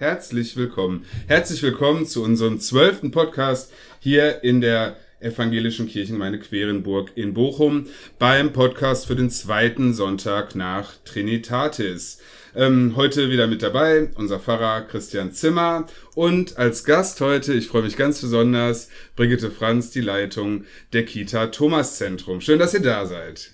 herzlich 0.00 0.56
willkommen. 0.56 1.04
Herzlich 1.28 1.62
willkommen 1.62 2.06
zu 2.06 2.24
unserem 2.24 2.58
zwölften 2.58 3.10
Podcast 3.10 3.70
hier 4.00 4.42
in 4.42 4.62
der 4.62 4.96
Evangelischen 5.20 5.86
Kirchengemeinde 5.86 6.38
Querenburg 6.38 7.12
in 7.16 7.34
Bochum 7.34 7.86
beim 8.18 8.54
Podcast 8.54 9.06
für 9.06 9.14
den 9.14 9.28
zweiten 9.28 9.92
Sonntag 9.92 10.54
nach 10.54 10.94
Trinitatis. 11.04 12.18
Ähm, 12.56 12.94
heute 12.96 13.28
wieder 13.28 13.46
mit 13.46 13.62
dabei 13.62 14.08
unser 14.14 14.40
Pfarrer 14.40 14.86
Christian 14.86 15.32
Zimmer 15.32 15.86
und 16.14 16.56
als 16.56 16.84
Gast 16.84 17.20
heute, 17.20 17.52
ich 17.52 17.68
freue 17.68 17.82
mich 17.82 17.98
ganz 17.98 18.22
besonders, 18.22 18.88
Brigitte 19.16 19.50
Franz, 19.50 19.90
die 19.90 20.00
Leitung 20.00 20.64
der 20.94 21.04
Kita 21.04 21.48
Thomas 21.48 21.98
Zentrum. 21.98 22.40
Schön, 22.40 22.58
dass 22.58 22.72
ihr 22.72 22.80
da 22.80 23.04
seid. 23.04 23.52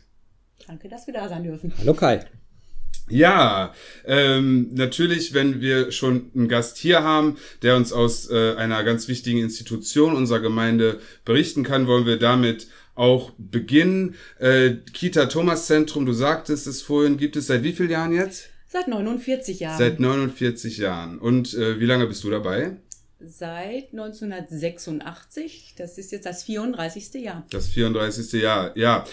Danke, 0.69 0.89
dass 0.89 1.09
wir 1.09 1.15
da 1.15 1.29
sein 1.29 1.43
dürfen. 1.43 1.75
Hallo 1.77 1.95
Kai. 1.95 2.25
Ja, 3.09 3.73
ähm, 4.05 4.71
natürlich, 4.73 5.33
wenn 5.33 5.61
wir 5.61 5.93
schon 5.93 6.31
einen 6.35 6.49
Gast 6.49 6.77
hier 6.77 7.03
haben, 7.03 7.37
der 7.63 7.77
uns 7.77 7.93
aus 7.93 8.29
äh, 8.31 8.55
einer 8.57 8.83
ganz 8.83 9.07
wichtigen 9.07 9.39
Institution 9.39 10.17
unserer 10.17 10.41
Gemeinde 10.41 11.01
berichten 11.25 11.63
kann, 11.63 11.87
wollen 11.87 12.07
wir 12.07 12.19
damit 12.19 12.67
auch 12.97 13.33
beginnen. 13.39 14.17
Äh, 14.39 14.77
Kita 14.93 15.27
Thomas 15.27 15.67
Zentrum, 15.67 16.07
du 16.07 16.13
sagtest 16.13 16.67
es 16.67 16.83
vorhin, 16.83 17.17
gibt 17.17 17.37
es 17.37 17.47
seit 17.47 17.63
wie 17.63 17.73
vielen 17.73 17.91
Jahren 17.91 18.13
jetzt? 18.13 18.49
Seit 18.67 18.89
49 18.89 19.61
Jahren. 19.61 19.79
Seit 19.79 20.01
49 20.01 20.79
Jahren. 20.79 21.19
Und 21.19 21.55
äh, 21.55 21.79
wie 21.79 21.87
lange 21.87 22.07
bist 22.07 22.25
du 22.25 22.31
dabei? 22.31 22.77
Seit 23.21 23.93
1986. 23.93 25.75
Das 25.79 25.97
ist 25.99 26.13
jetzt 26.13 26.27
das 26.27 26.43
34. 26.43 27.15
Jahr. 27.15 27.47
Das 27.51 27.69
34. 27.69 28.33
Jahr, 28.43 28.77
ja. 28.77 29.07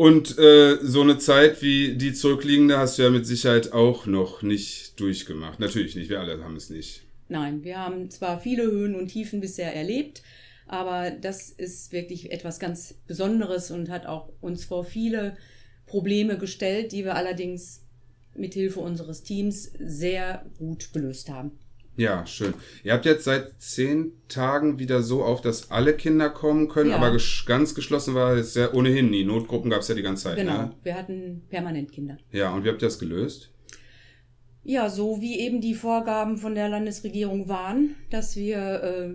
Und 0.00 0.38
äh, 0.38 0.78
so 0.80 1.02
eine 1.02 1.18
Zeit 1.18 1.60
wie 1.60 1.94
die 1.94 2.14
zurückliegende 2.14 2.78
hast 2.78 2.96
du 2.96 3.02
ja 3.02 3.10
mit 3.10 3.26
Sicherheit 3.26 3.74
auch 3.74 4.06
noch 4.06 4.40
nicht 4.40 4.98
durchgemacht. 4.98 5.60
Natürlich 5.60 5.94
nicht, 5.94 6.08
wir 6.08 6.20
alle 6.20 6.42
haben 6.42 6.56
es 6.56 6.70
nicht. 6.70 7.02
Nein, 7.28 7.64
wir 7.64 7.80
haben 7.80 8.08
zwar 8.08 8.40
viele 8.40 8.62
Höhen 8.62 8.94
und 8.94 9.08
Tiefen 9.08 9.42
bisher 9.42 9.76
erlebt, 9.76 10.22
aber 10.66 11.10
das 11.10 11.50
ist 11.50 11.92
wirklich 11.92 12.32
etwas 12.32 12.58
ganz 12.58 12.94
Besonderes 13.06 13.70
und 13.70 13.90
hat 13.90 14.06
auch 14.06 14.32
uns 14.40 14.64
vor 14.64 14.86
viele 14.86 15.36
Probleme 15.84 16.38
gestellt, 16.38 16.92
die 16.92 17.04
wir 17.04 17.14
allerdings 17.14 17.84
mit 18.34 18.54
Hilfe 18.54 18.80
unseres 18.80 19.22
Teams 19.22 19.70
sehr 19.78 20.46
gut 20.56 20.94
gelöst 20.94 21.28
haben. 21.28 21.58
Ja, 21.96 22.24
schön. 22.24 22.54
Ihr 22.82 22.92
habt 22.94 23.04
jetzt 23.04 23.24
seit 23.24 23.60
zehn 23.60 24.12
Tagen 24.28 24.78
wieder 24.78 25.02
so 25.02 25.22
auf, 25.22 25.42
dass 25.42 25.70
alle 25.70 25.94
Kinder 25.94 26.30
kommen 26.30 26.68
können, 26.68 26.90
Ja. 26.90 26.96
aber 26.96 27.10
ges 27.12 27.44
ganz 27.46 27.74
geschlossen 27.74 28.14
war 28.14 28.34
es 28.36 28.54
ja 28.54 28.72
ohnehin 28.72 29.10
nie. 29.10 29.24
Notgruppen 29.24 29.70
gab 29.70 29.80
es 29.80 29.88
ja 29.88 29.94
die 29.94 30.02
ganze 30.02 30.24
Zeit. 30.24 30.36
Genau, 30.36 30.62
Ne? 30.62 30.70
wir 30.82 30.94
hatten 30.94 31.42
permanent 31.50 31.92
Kinder. 31.92 32.16
Ja, 32.32 32.54
und 32.54 32.64
wie 32.64 32.68
habt 32.70 32.80
ihr 32.82 32.86
das 32.86 32.98
gelöst? 32.98 33.50
Ja, 34.62 34.88
so 34.88 35.20
wie 35.20 35.38
eben 35.40 35.60
die 35.60 35.74
Vorgaben 35.74 36.36
von 36.38 36.54
der 36.54 36.68
Landesregierung 36.68 37.48
waren, 37.48 37.96
dass 38.10 38.36
wir 38.36 38.58
äh, 38.82 39.14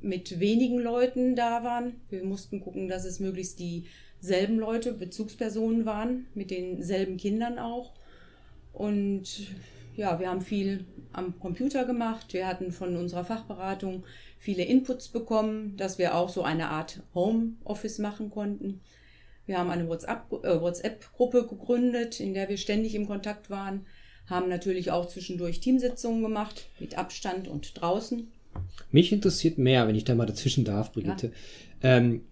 mit 0.00 0.38
wenigen 0.38 0.78
Leuten 0.78 1.34
da 1.34 1.64
waren. 1.64 2.00
Wir 2.08 2.24
mussten 2.24 2.60
gucken, 2.60 2.88
dass 2.88 3.04
es 3.04 3.18
möglichst 3.20 3.58
dieselben 3.58 4.58
Leute, 4.58 4.92
Bezugspersonen 4.92 5.84
waren, 5.86 6.26
mit 6.34 6.50
denselben 6.50 7.16
Kindern 7.16 7.58
auch. 7.58 7.92
Und 8.72 9.48
ja, 9.96 10.20
wir 10.20 10.28
haben 10.30 10.42
viel 10.42 10.84
am 11.12 11.38
Computer 11.40 11.84
gemacht. 11.84 12.32
Wir 12.32 12.46
hatten 12.46 12.72
von 12.72 12.96
unserer 12.96 13.24
Fachberatung 13.24 14.04
viele 14.38 14.64
Inputs 14.64 15.08
bekommen, 15.08 15.76
dass 15.76 15.98
wir 15.98 16.14
auch 16.14 16.28
so 16.28 16.42
eine 16.42 16.68
Art 16.68 17.02
Homeoffice 17.14 17.98
machen 17.98 18.30
konnten. 18.30 18.80
Wir 19.46 19.58
haben 19.58 19.70
eine 19.70 19.84
äh, 19.84 20.60
WhatsApp-Gruppe 20.60 21.46
gegründet, 21.46 22.20
in 22.20 22.34
der 22.34 22.48
wir 22.48 22.56
ständig 22.56 22.94
im 22.94 23.06
Kontakt 23.06 23.48
waren, 23.48 23.86
haben 24.26 24.48
natürlich 24.48 24.90
auch 24.90 25.06
zwischendurch 25.06 25.60
Teamsitzungen 25.60 26.20
gemacht, 26.22 26.68
mit 26.80 26.98
Abstand 26.98 27.46
und 27.46 27.80
draußen. 27.80 28.26
Mich 28.90 29.12
interessiert 29.12 29.56
mehr, 29.58 29.86
wenn 29.86 29.94
ich 29.94 30.04
da 30.04 30.14
mal 30.14 30.26
dazwischen 30.26 30.64
darf, 30.64 30.92
Brigitte. 30.92 31.32
Ähm, 31.82 32.22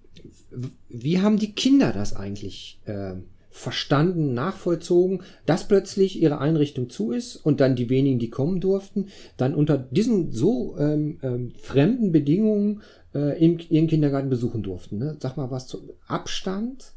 w- 0.50 0.68
wie 0.88 1.20
haben 1.20 1.38
die 1.38 1.52
Kinder 1.52 1.92
das 1.92 2.16
eigentlich 2.16 2.80
ähm, 2.86 3.24
verstanden, 3.54 4.34
nachvollzogen, 4.34 5.22
dass 5.46 5.68
plötzlich 5.68 6.20
ihre 6.20 6.38
Einrichtung 6.38 6.90
zu 6.90 7.12
ist 7.12 7.36
und 7.36 7.60
dann 7.60 7.76
die 7.76 7.88
wenigen, 7.88 8.18
die 8.18 8.28
kommen 8.28 8.60
durften, 8.60 9.06
dann 9.36 9.54
unter 9.54 9.78
diesen 9.78 10.32
so 10.32 10.76
ähm, 10.76 11.20
ähm, 11.22 11.52
fremden 11.62 12.10
Bedingungen 12.10 12.82
äh, 13.14 13.40
im, 13.42 13.60
ihren 13.70 13.86
Kindergarten 13.86 14.28
besuchen 14.28 14.64
durften? 14.64 14.98
Ne? 14.98 15.16
Sag 15.20 15.36
mal 15.36 15.52
was 15.52 15.68
zu 15.68 15.96
Abstand, 16.08 16.94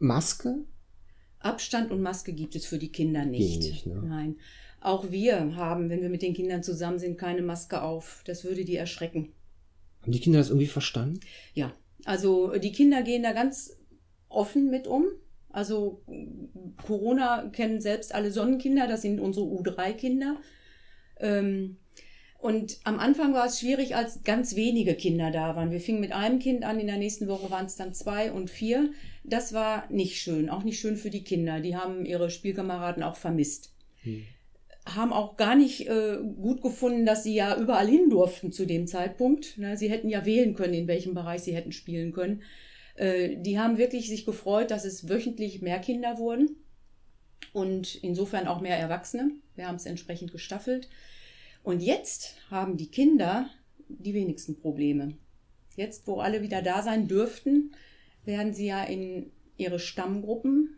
Maske? 0.00 0.64
Abstand 1.38 1.92
und 1.92 2.02
Maske 2.02 2.32
gibt 2.32 2.56
es 2.56 2.66
für 2.66 2.78
die 2.78 2.90
Kinder 2.90 3.24
nicht. 3.24 3.60
Nicht, 3.60 3.86
ne? 3.86 4.02
Nein. 4.04 4.36
Auch 4.80 5.12
wir 5.12 5.54
haben, 5.54 5.88
wenn 5.88 6.02
wir 6.02 6.08
mit 6.08 6.22
den 6.22 6.34
Kindern 6.34 6.64
zusammen 6.64 6.98
sind, 6.98 7.16
keine 7.16 7.42
Maske 7.42 7.80
auf. 7.80 8.24
Das 8.26 8.42
würde 8.42 8.64
die 8.64 8.74
erschrecken. 8.74 9.32
Haben 10.02 10.10
die 10.10 10.20
Kinder 10.20 10.40
das 10.40 10.48
irgendwie 10.48 10.66
verstanden? 10.66 11.20
Ja, 11.54 11.72
also 12.04 12.56
die 12.58 12.72
Kinder 12.72 13.02
gehen 13.02 13.22
da 13.22 13.30
ganz 13.30 13.78
offen 14.28 14.68
mit 14.68 14.88
um. 14.88 15.04
Also 15.52 16.02
Corona 16.86 17.48
kennen 17.52 17.80
selbst 17.80 18.14
alle 18.14 18.30
Sonnenkinder, 18.30 18.88
das 18.88 19.02
sind 19.02 19.20
unsere 19.20 19.46
U3-Kinder. 19.46 20.38
Ähm, 21.20 21.76
und 22.42 22.80
am 22.82 22.98
Anfang 22.98 23.34
war 23.34 23.46
es 23.46 23.60
schwierig, 23.60 23.94
als 23.94 24.24
ganz 24.24 24.56
wenige 24.56 24.94
Kinder 24.94 25.30
da 25.30 25.54
waren. 25.54 25.70
Wir 25.70 25.80
fingen 25.80 26.00
mit 26.00 26.10
einem 26.10 26.40
Kind 26.40 26.64
an, 26.64 26.80
in 26.80 26.88
der 26.88 26.96
nächsten 26.96 27.28
Woche 27.28 27.52
waren 27.52 27.66
es 27.66 27.76
dann 27.76 27.94
zwei 27.94 28.32
und 28.32 28.50
vier. 28.50 28.90
Das 29.22 29.52
war 29.52 29.84
nicht 29.90 30.20
schön, 30.20 30.50
auch 30.50 30.64
nicht 30.64 30.80
schön 30.80 30.96
für 30.96 31.10
die 31.10 31.22
Kinder. 31.22 31.60
Die 31.60 31.76
haben 31.76 32.04
ihre 32.04 32.30
Spielkameraden 32.30 33.04
auch 33.04 33.14
vermisst. 33.14 33.72
Haben 34.84 35.12
auch 35.12 35.36
gar 35.36 35.54
nicht 35.54 35.88
äh, 35.88 36.18
gut 36.20 36.62
gefunden, 36.62 37.06
dass 37.06 37.22
sie 37.22 37.34
ja 37.36 37.56
überall 37.56 37.86
hin 37.86 38.10
durften 38.10 38.50
zu 38.50 38.66
dem 38.66 38.88
Zeitpunkt. 38.88 39.54
Na, 39.58 39.76
sie 39.76 39.88
hätten 39.88 40.08
ja 40.08 40.26
wählen 40.26 40.54
können, 40.54 40.74
in 40.74 40.88
welchem 40.88 41.14
Bereich 41.14 41.42
sie 41.42 41.54
hätten 41.54 41.70
spielen 41.70 42.10
können. 42.10 42.42
Äh, 42.94 43.36
die 43.36 43.58
haben 43.58 43.78
wirklich 43.78 44.08
sich 44.08 44.24
gefreut, 44.24 44.70
dass 44.70 44.84
es 44.84 45.08
wöchentlich 45.08 45.62
mehr 45.62 45.78
Kinder 45.78 46.18
wurden 46.18 46.56
und 47.52 47.96
insofern 47.96 48.46
auch 48.46 48.60
mehr 48.60 48.78
Erwachsene. 48.78 49.30
Wir 49.54 49.68
haben 49.68 49.76
es 49.76 49.86
entsprechend 49.86 50.32
gestaffelt. 50.32 50.88
Und 51.62 51.80
jetzt 51.80 52.36
haben 52.50 52.76
die 52.76 52.90
Kinder 52.90 53.48
die 53.88 54.14
wenigsten 54.14 54.58
Probleme. 54.58 55.14
Jetzt, 55.76 56.06
wo 56.06 56.20
alle 56.20 56.42
wieder 56.42 56.62
da 56.62 56.82
sein 56.82 57.08
dürften, 57.08 57.74
werden 58.24 58.54
sie 58.54 58.66
ja 58.66 58.84
in 58.84 59.30
ihre 59.56 59.78
Stammgruppen 59.78 60.76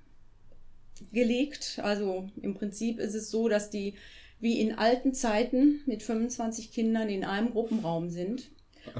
gelegt. 1.12 1.80
Also 1.82 2.28
im 2.40 2.54
Prinzip 2.54 2.98
ist 2.98 3.14
es 3.14 3.30
so, 3.30 3.48
dass 3.48 3.70
die 3.70 3.94
wie 4.40 4.60
in 4.60 4.76
alten 4.76 5.14
Zeiten 5.14 5.80
mit 5.86 6.02
25 6.02 6.72
Kindern 6.72 7.08
in 7.08 7.24
einem 7.24 7.50
Gruppenraum 7.52 8.10
sind. 8.10 8.50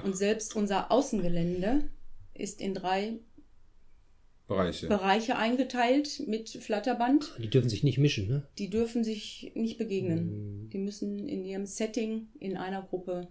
Und 0.03 0.17
selbst 0.17 0.57
unser 0.57 0.91
Außengelände 0.91 1.85
ist 2.35 2.61
in 2.61 2.75
drei 2.75 3.19
Bereiche. 4.47 4.89
Bereiche 4.89 5.37
eingeteilt 5.37 6.23
mit 6.27 6.51
Flatterband. 6.51 7.35
Die 7.39 7.49
dürfen 7.49 7.71
sich 7.71 7.83
nicht 7.83 7.99
mischen, 7.99 8.29
ne? 8.29 8.47
Die 8.59 8.69
dürfen 8.69 9.03
sich 9.03 9.53
nicht 9.55 9.79
begegnen. 9.79 10.69
Die 10.71 10.79
müssen 10.79 11.27
in 11.29 11.45
ihrem 11.45 11.65
Setting 11.65 12.29
in 12.39 12.57
einer 12.57 12.83
Gruppe 12.83 13.29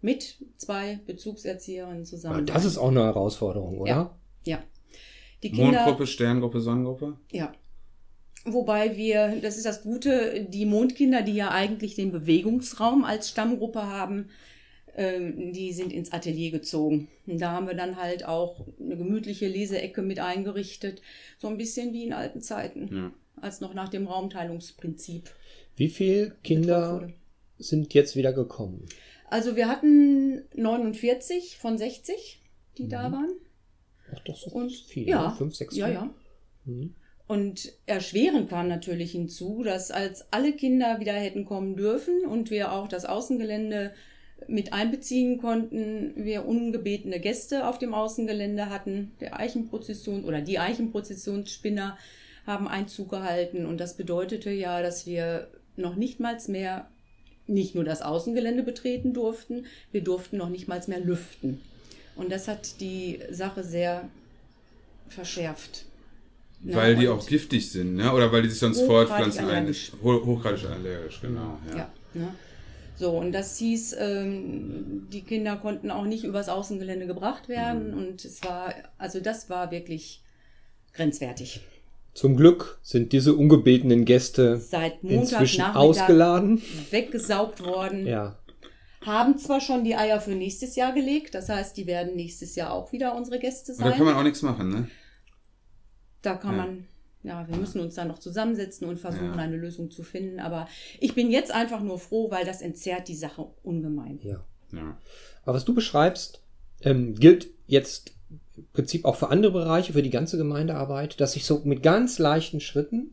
mit 0.00 0.38
zwei 0.56 0.98
Bezugserzieherinnen 1.06 1.98
Aber 1.98 2.04
zusammen. 2.04 2.46
das 2.46 2.64
ist 2.64 2.78
auch 2.78 2.88
eine 2.90 3.04
Herausforderung, 3.04 3.78
oder? 3.78 3.90
Ja. 3.90 4.18
ja. 4.44 4.62
Die 5.42 5.50
Kinder, 5.50 5.84
Mondgruppe, 5.84 6.06
Sterngruppe, 6.06 6.60
Sonnengruppe? 6.60 7.16
ja. 7.30 7.52
Wobei 8.48 8.96
wir, 8.96 9.40
das 9.42 9.56
ist 9.56 9.66
das 9.66 9.82
Gute, 9.82 10.46
die 10.48 10.66
Mondkinder, 10.66 11.22
die 11.22 11.34
ja 11.34 11.50
eigentlich 11.50 11.96
den 11.96 12.12
Bewegungsraum 12.12 13.02
als 13.02 13.28
Stammgruppe 13.28 13.82
haben, 13.82 14.28
die 14.98 15.72
sind 15.72 15.92
ins 15.92 16.12
Atelier 16.12 16.50
gezogen. 16.50 17.08
Und 17.26 17.40
da 17.40 17.50
haben 17.52 17.66
wir 17.66 17.74
dann 17.74 17.96
halt 17.96 18.24
auch 18.24 18.66
eine 18.80 18.96
gemütliche 18.96 19.46
Leseecke 19.46 20.00
mit 20.02 20.20
eingerichtet. 20.20 21.02
So 21.38 21.48
ein 21.48 21.58
bisschen 21.58 21.92
wie 21.92 22.04
in 22.04 22.12
alten 22.12 22.40
Zeiten, 22.40 22.88
Ja. 22.94 23.12
als 23.42 23.60
noch 23.60 23.74
nach 23.74 23.88
dem 23.90 24.06
Raumteilungsprinzip. 24.06 25.30
Wie 25.76 25.88
viele 25.88 26.30
Kinder 26.42 27.08
sind 27.58 27.92
jetzt 27.94 28.16
wieder 28.16 28.32
gekommen? 28.32 28.86
Also 29.28 29.56
wir 29.56 29.68
hatten 29.68 30.42
49 30.54 31.58
von 31.58 31.76
60, 31.78 32.40
die 32.78 32.84
Mhm. 32.84 32.88
da 32.88 33.12
waren. 33.12 33.32
Ach, 34.14 34.20
doch 34.20 34.36
so 34.36 34.50
Und 34.50 34.72
viele. 34.72 35.10
ja, 35.10 35.30
ne? 35.30 35.34
Fünf, 35.36 35.54
sechs. 35.56 35.76
ja, 35.76 35.88
ja. 35.88 36.14
Mhm. 36.64 36.94
Und 37.26 37.72
erschwerend 37.86 38.48
kam 38.48 38.68
natürlich 38.68 39.10
hinzu, 39.12 39.64
dass 39.64 39.90
als 39.90 40.32
alle 40.32 40.52
Kinder 40.52 41.00
wieder 41.00 41.12
hätten 41.14 41.44
kommen 41.44 41.74
dürfen 41.76 42.24
und 42.24 42.50
wir 42.52 42.70
auch 42.72 42.86
das 42.86 43.04
Außengelände 43.04 43.92
mit 44.48 44.72
einbeziehen 44.72 45.38
konnten, 45.38 46.12
wir 46.16 46.46
ungebetene 46.46 47.20
Gäste 47.20 47.66
auf 47.66 47.78
dem 47.78 47.94
Außengelände 47.94 48.70
hatten. 48.70 49.12
Der 49.20 49.38
Eichenprozession 49.38 50.24
oder 50.24 50.40
die 50.40 50.58
Eichenprozessionsspinner 50.58 51.96
haben 52.46 52.68
Einzug 52.68 53.10
gehalten 53.10 53.66
und 53.66 53.78
das 53.78 53.96
bedeutete 53.96 54.50
ja, 54.50 54.82
dass 54.82 55.06
wir 55.06 55.48
noch 55.76 55.96
nicht 55.96 56.20
mal 56.20 56.38
mehr 56.48 56.88
nicht 57.48 57.74
nur 57.74 57.84
das 57.84 58.02
Außengelände 58.02 58.62
betreten 58.62 59.12
durften, 59.12 59.66
wir 59.92 60.02
durften 60.02 60.36
noch 60.36 60.48
nicht 60.48 60.68
mal 60.68 60.82
mehr 60.86 61.00
lüften. 61.00 61.60
Und 62.16 62.32
das 62.32 62.48
hat 62.48 62.80
die 62.80 63.20
Sache 63.30 63.62
sehr 63.62 64.08
verschärft. 65.08 65.84
Weil 66.62 66.94
Ja, 66.94 67.00
die 67.00 67.08
auch 67.08 67.26
giftig 67.26 67.70
sind, 67.70 67.96
ne? 67.96 68.12
oder 68.12 68.32
weil 68.32 68.42
die 68.42 68.48
sich 68.48 68.58
sonst 68.58 68.78
Hochgradig 68.78 69.08
fortpflanzen. 69.08 69.44
allergisch. 69.44 69.92
Hochgradig 70.02 70.64
allergisch, 70.64 71.20
genau. 71.20 71.58
Ja. 71.70 71.76
Ja. 71.76 71.90
ne? 72.14 72.28
So, 72.96 73.10
und 73.10 73.32
das 73.32 73.58
hieß, 73.58 73.96
ähm, 73.98 75.06
die 75.12 75.22
Kinder 75.22 75.56
konnten 75.56 75.90
auch 75.90 76.04
nicht 76.04 76.24
übers 76.24 76.48
Außengelände 76.48 77.06
gebracht 77.06 77.48
werden. 77.48 77.92
Mhm. 77.92 77.98
Und 77.98 78.24
es 78.24 78.42
war, 78.42 78.72
also 78.98 79.20
das 79.20 79.50
war 79.50 79.70
wirklich 79.70 80.22
grenzwertig. 80.94 81.60
Zum 82.14 82.36
Glück 82.36 82.78
sind 82.82 83.12
diese 83.12 83.34
ungebetenen 83.34 84.06
Gäste 84.06 84.56
Seit 84.58 85.02
Montagnachmittag 85.04 85.74
ausgeladen. 85.76 86.62
weggesaugt 86.90 87.62
worden. 87.62 88.06
Ja, 88.06 88.38
Haben 89.04 89.36
zwar 89.36 89.60
schon 89.60 89.84
die 89.84 89.94
Eier 89.94 90.18
für 90.20 90.30
nächstes 90.30 90.74
Jahr 90.76 90.94
gelegt, 90.94 91.34
das 91.34 91.50
heißt, 91.50 91.76
die 91.76 91.86
werden 91.86 92.16
nächstes 92.16 92.56
Jahr 92.56 92.72
auch 92.72 92.90
wieder 92.92 93.14
unsere 93.14 93.38
Gäste 93.38 93.72
Und 93.72 93.80
da 93.82 93.84
sein. 93.90 93.96
kann 93.98 94.06
man 94.06 94.14
auch 94.16 94.22
nichts 94.22 94.40
machen, 94.40 94.70
ne? 94.70 94.88
Da 96.22 96.36
kann 96.36 96.56
Ja. 96.56 96.62
man, 96.64 96.86
ja, 97.26 97.46
wir 97.48 97.56
müssen 97.56 97.80
uns 97.80 97.94
dann 97.96 98.08
noch 98.08 98.18
zusammensetzen 98.18 98.86
und 98.88 98.98
versuchen, 98.98 99.26
Ja. 99.34 99.36
eine 99.36 99.56
Lösung 99.56 99.90
zu 99.90 100.02
finden. 100.02 100.38
Aber 100.40 100.68
ich 101.00 101.14
bin 101.14 101.30
jetzt 101.30 101.52
einfach 101.52 101.82
nur 101.82 101.98
froh, 101.98 102.30
weil 102.30 102.44
das 102.44 102.62
entzerrt 102.62 103.08
die 103.08 103.14
Sache 103.16 103.46
ungemein. 103.62 104.18
ja. 104.22 104.44
Ja. 104.72 104.98
Aber 105.44 105.54
was 105.54 105.64
du 105.64 105.74
beschreibst, 105.74 106.42
ähm, 106.82 107.14
gilt 107.14 107.48
jetzt 107.68 108.12
im 108.56 108.64
Prinzip 108.72 109.04
auch 109.04 109.14
für 109.14 109.28
andere 109.30 109.52
Bereiche, 109.52 109.92
für 109.92 110.02
die 110.02 110.10
ganze 110.10 110.36
Gemeindearbeit, 110.38 111.20
dass 111.20 111.32
sich 111.34 111.44
so 111.44 111.60
mit 111.64 111.84
ganz 111.84 112.18
leichten 112.18 112.60
Schritten 112.60 113.10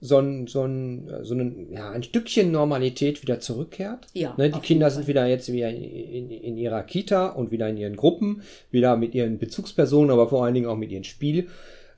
so 0.00 0.18
ein, 0.18 0.46
so 0.46 0.64
ein, 0.64 1.10
so 1.22 1.34
ein, 1.34 1.72
ja, 1.72 1.90
ein 1.90 2.02
Stückchen 2.02 2.50
Normalität 2.52 3.22
wieder 3.22 3.40
zurückkehrt. 3.40 4.08
Ja, 4.12 4.34
Ne, 4.36 4.50
die 4.50 4.60
Kinder 4.60 4.90
sind 4.90 5.06
wieder 5.06 5.26
jetzt 5.26 5.50
wieder 5.50 5.70
in, 5.70 5.82
in, 5.82 6.30
in 6.30 6.58
ihrer 6.58 6.82
Kita 6.82 7.28
und 7.28 7.50
wieder 7.50 7.68
in 7.70 7.78
ihren 7.78 7.96
Gruppen, 7.96 8.42
wieder 8.70 8.96
mit 8.98 9.14
ihren 9.14 9.38
Bezugspersonen, 9.38 10.10
aber 10.10 10.28
vor 10.28 10.44
allen 10.44 10.52
Dingen 10.52 10.66
auch 10.66 10.76
mit 10.76 10.92
ihren 10.92 11.04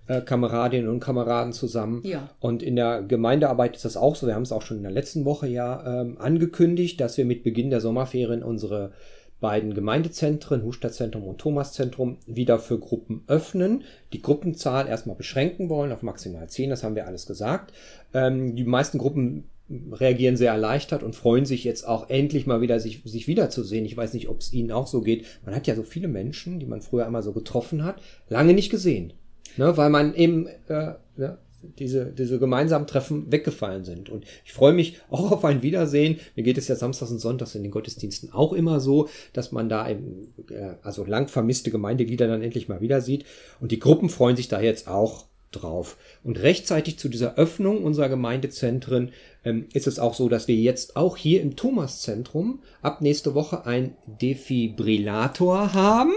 Spielkameradinnen 0.07 0.89
und 0.89 1.01
Kameraden 1.01 1.53
zusammen. 1.53 2.03
Ja. 2.05 2.31
Und 2.41 2.63
in 2.63 2.77
der 2.77 3.03
Gemeindearbeit 3.03 3.77
ist 3.77 3.85
das 3.85 3.97
auch 3.97 4.17
so. 4.17 4.27
Wir 4.27 4.35
haben 4.35 4.43
es 4.43 4.53
auch 4.53 4.63
schon 4.63 4.79
in 4.79 4.83
der 4.85 4.93
letzten 4.93 5.25
Woche 5.25 5.49
ja 5.49 6.01
ähm, 6.03 6.19
angekündigt, 6.19 7.01
dass 7.01 7.17
wir 7.17 7.25
mit 7.25 7.43
Beginn 7.43 7.71
der 7.71 7.81
Sommerferien 7.81 8.43
unsere 8.43 8.93
beiden 9.41 9.75
Gemeindezentren, 9.75 10.63
Hustadtzentrum 10.63 11.25
und 11.25 11.39
Thomaszentrum, 11.39 12.19
wieder 12.27 12.59
für 12.59 12.79
Gruppen 12.79 13.23
öffnen. 13.27 13.85
Die 14.13 14.23
Gruppenzahl 14.23 14.89
erstmal 14.89 15.17
beschränken 15.17 15.69
wollen 15.69 15.93
auf 15.93 16.03
maximal 16.03 16.49
10, 16.49 16.71
das 16.71 16.83
haben 16.83 16.95
wir 16.95 17.07
alles 17.07 17.27
gesagt. 17.27 17.75
Ähm, 18.15 18.57
die 18.57 18.65
meisten 18.65 18.99
Gruppen 18.99 19.45
reagieren 19.69 20.37
sehr 20.37 20.53
erleichtert 20.53 21.03
und 21.03 21.17
freuen 21.17 21.45
sich 21.45 21.65
jetzt 21.65 21.87
auch 21.87 22.09
endlich 22.09 22.47
mal 22.47 22.61
wieder, 22.61 22.79
sich, 22.79 23.03
sich 23.05 23.27
wiederzusehen. 23.27 23.85
Ich 23.85 23.97
weiß 23.97 24.15
nicht, 24.15 24.29
ob 24.29 24.41
es 24.41 24.53
Ihnen 24.53 24.71
auch 24.71 24.87
so 24.87 25.01
geht. 25.01 25.27
Man 25.45 25.57
hat 25.57 25.67
ja 25.67 25.75
so 25.75 25.83
viele 25.83 26.07
Menschen, 26.07 26.61
die 26.61 26.67
man 26.67 26.83
früher 26.83 27.05
einmal 27.05 27.25
so 27.25 27.33
getroffen 27.33 27.85
hat, 27.85 28.01
lange 28.29 28.55
nicht 28.55 28.71
gesehen. 28.71 29.13
Ne, 29.57 29.77
weil 29.77 29.91
man 29.91 30.15
eben 30.15 30.47
äh, 30.69 30.95
ne, 31.17 31.39
diese, 31.79 32.07
diese 32.07 32.39
gemeinsamen 32.39 32.87
Treffen 32.87 33.31
weggefallen 33.31 33.85
sind. 33.85 34.09
Und 34.09 34.25
ich 34.45 34.53
freue 34.53 34.73
mich 34.73 35.01
auch 35.11 35.33
auf 35.33 35.45
ein 35.45 35.63
Wiedersehen. 35.63 36.19
Mir 36.35 36.43
geht 36.43 36.59
es 36.59 36.69
ja 36.69 36.77
samstags 36.77 37.11
und 37.11 37.19
sonntags 37.19 37.55
in 37.55 37.63
den 37.63 37.73
Gottesdiensten 37.73 38.33
auch 38.33 38.53
immer 38.53 38.81
so, 38.81 39.09
dass 39.33 39.53
man 39.53 39.69
da 39.69 39.89
eben, 39.89 40.33
äh, 40.51 40.75
also 40.83 41.05
lang 41.05 41.29
vermisste 41.29 41.71
Gemeindeglieder 41.71 42.27
dann 42.27 42.43
endlich 42.43 42.69
mal 42.69 42.81
wieder 42.81 43.01
sieht. 43.01 43.25
Und 43.61 43.73
die 43.73 43.81
Gruppen 43.81 44.09
freuen 44.09 44.37
sich 44.37 44.49
da 44.49 44.61
jetzt 44.61 44.89
auch 44.89 45.27
drauf. 45.53 45.97
Und 46.23 46.43
rechtzeitig 46.43 46.99
zu 46.99 47.09
dieser 47.09 47.37
Öffnung 47.37 47.83
unserer 47.83 48.09
Gemeindezentren 48.09 49.13
ähm, 49.45 49.67
ist 49.73 49.87
es 49.87 49.99
auch 49.99 50.15
so, 50.15 50.29
dass 50.29 50.49
wir 50.49 50.57
jetzt 50.57 50.97
auch 50.97 51.17
hier 51.17 51.41
im 51.41 51.57
Thomaszentrum 51.57 52.61
ab 52.83 53.01
nächste 53.01 53.35
Woche 53.35 53.65
ein 53.65 53.97
Defibrillator 54.07 55.73
haben. 55.73 56.13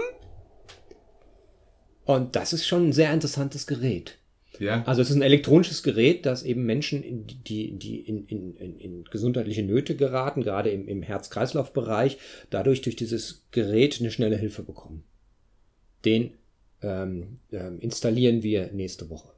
Und 2.16 2.36
das 2.36 2.52
ist 2.52 2.66
schon 2.66 2.88
ein 2.88 2.92
sehr 2.92 3.12
interessantes 3.12 3.66
Gerät. 3.66 4.18
Ja. 4.58 4.82
Also 4.84 5.00
es 5.00 5.10
ist 5.10 5.16
ein 5.16 5.22
elektronisches 5.22 5.82
Gerät, 5.82 6.26
das 6.26 6.42
eben 6.42 6.64
Menschen, 6.64 7.02
in, 7.02 7.26
die, 7.26 7.78
die 7.78 8.00
in, 8.00 8.26
in, 8.26 8.56
in, 8.56 8.78
in 8.78 9.04
gesundheitliche 9.04 9.62
Nöte 9.62 9.96
geraten, 9.96 10.42
gerade 10.42 10.70
im, 10.70 10.86
im 10.86 11.02
Herz-Kreislauf-Bereich, 11.02 12.18
dadurch 12.50 12.82
durch 12.82 12.96
dieses 12.96 13.46
Gerät 13.52 13.98
eine 14.00 14.10
schnelle 14.10 14.36
Hilfe 14.36 14.62
bekommen. 14.62 15.02
Den 16.04 16.32
ähm, 16.82 17.38
ähm, 17.52 17.78
installieren 17.80 18.42
wir 18.42 18.70
nächste 18.72 19.08
Woche. 19.08 19.30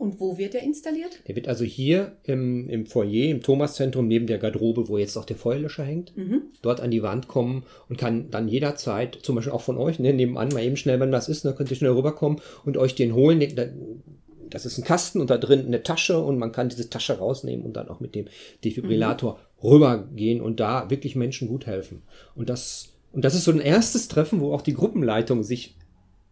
Und 0.00 0.18
wo 0.18 0.38
wird 0.38 0.54
der 0.54 0.62
installiert? 0.62 1.20
Der 1.28 1.36
wird 1.36 1.46
also 1.46 1.62
hier 1.64 2.12
im, 2.24 2.68
im 2.70 2.86
Foyer, 2.86 3.28
im 3.28 3.42
Thomaszentrum, 3.42 4.08
neben 4.08 4.26
der 4.26 4.38
Garderobe, 4.38 4.88
wo 4.88 4.96
jetzt 4.96 5.16
auch 5.18 5.26
der 5.26 5.36
Feuerlöscher 5.36 5.84
hängt, 5.84 6.16
Mhm. 6.16 6.40
dort 6.62 6.80
an 6.80 6.90
die 6.90 7.02
Wand 7.02 7.28
kommen 7.28 7.64
und 7.90 7.98
kann 7.98 8.30
dann 8.30 8.48
jederzeit, 8.48 9.18
zum 9.22 9.34
Beispiel 9.36 9.52
auch 9.52 9.60
von 9.60 9.76
euch, 9.76 9.98
ne, 9.98 10.14
nebenan 10.14 10.48
mal 10.54 10.62
eben 10.64 10.78
schnell, 10.78 10.98
wenn 11.00 11.12
was 11.12 11.28
ist, 11.28 11.44
dann 11.44 11.54
könnt 11.54 11.70
ihr 11.70 11.76
schnell 11.76 11.90
rüberkommen 11.92 12.40
und 12.64 12.78
euch 12.78 12.94
den 12.94 13.14
holen. 13.14 13.40
Da- 13.54 13.66
Das 14.48 14.64
ist 14.66 14.78
ein 14.78 14.84
Kasten 14.84 15.20
und 15.20 15.30
da 15.30 15.36
drin 15.38 15.66
eine 15.66 15.82
Tasche 15.84 16.18
und 16.18 16.38
man 16.38 16.50
kann 16.50 16.70
diese 16.70 16.88
Tasche 16.90 17.18
rausnehmen 17.18 17.64
und 17.66 17.74
dann 17.76 17.88
auch 17.88 18.00
mit 18.00 18.14
dem 18.16 18.26
Defibrillator 18.64 19.38
rübergehen 19.62 20.40
und 20.40 20.58
da 20.60 20.88
wirklich 20.90 21.14
Menschen 21.14 21.46
gut 21.46 21.66
helfen. 21.66 22.02
Und 22.34 22.48
das, 22.48 22.88
und 23.12 23.24
das 23.24 23.34
ist 23.34 23.44
so 23.44 23.52
ein 23.52 23.60
erstes 23.60 24.08
Treffen, 24.08 24.40
wo 24.40 24.52
auch 24.52 24.62
die 24.62 24.74
Gruppenleitung 24.74 25.42
sich 25.44 25.76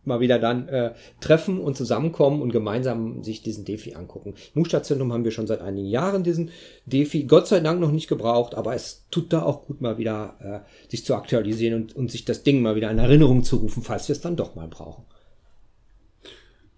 mal 0.09 0.19
wieder 0.19 0.41
dann 0.41 0.69
äh, 0.69 0.95
treffen 1.21 1.61
und 1.61 1.77
zusammenkommen 1.77 2.43
und 2.43 2.51
gemeinsam 2.51 3.23
sich 3.23 3.43
diesen 3.43 3.65
Defi 3.65 3.95
angucken. 3.95 4.35
Im 4.57 4.65
Stadtzentrum 4.65 5.13
haben 5.13 5.25
wir 5.25 5.31
schon 5.31 5.47
seit 5.47 5.61
einigen 5.61 5.87
Jahren 5.87 6.25
diesen 6.25 6.51
Defi, 6.87 7.25
Gott 7.25 7.47
sei 7.47 7.61
Dank 7.61 7.79
noch 7.81 7.93
nicht 7.93 8.09
gebraucht, 8.09 8.57
aber 8.57 8.75
es 8.75 9.05
tut 9.11 9.33
da 9.33 9.43
auch 9.43 9.67
gut 9.67 9.81
mal 9.81 9.99
wieder 9.99 10.65
äh, 10.67 10.91
sich 10.91 11.05
zu 11.05 11.15
aktualisieren 11.15 11.83
und, 11.83 11.95
und 11.95 12.11
sich 12.11 12.25
das 12.25 12.43
Ding 12.43 12.63
mal 12.63 12.75
wieder 12.75 12.91
in 12.91 12.99
Erinnerung 12.99 13.45
zu 13.45 13.57
rufen, 13.57 13.85
falls 13.85 14.09
wir 14.09 14.15
es 14.15 14.21
dann 14.21 14.35
doch 14.35 14.57
mal 14.57 14.67
brauchen. 14.67 15.05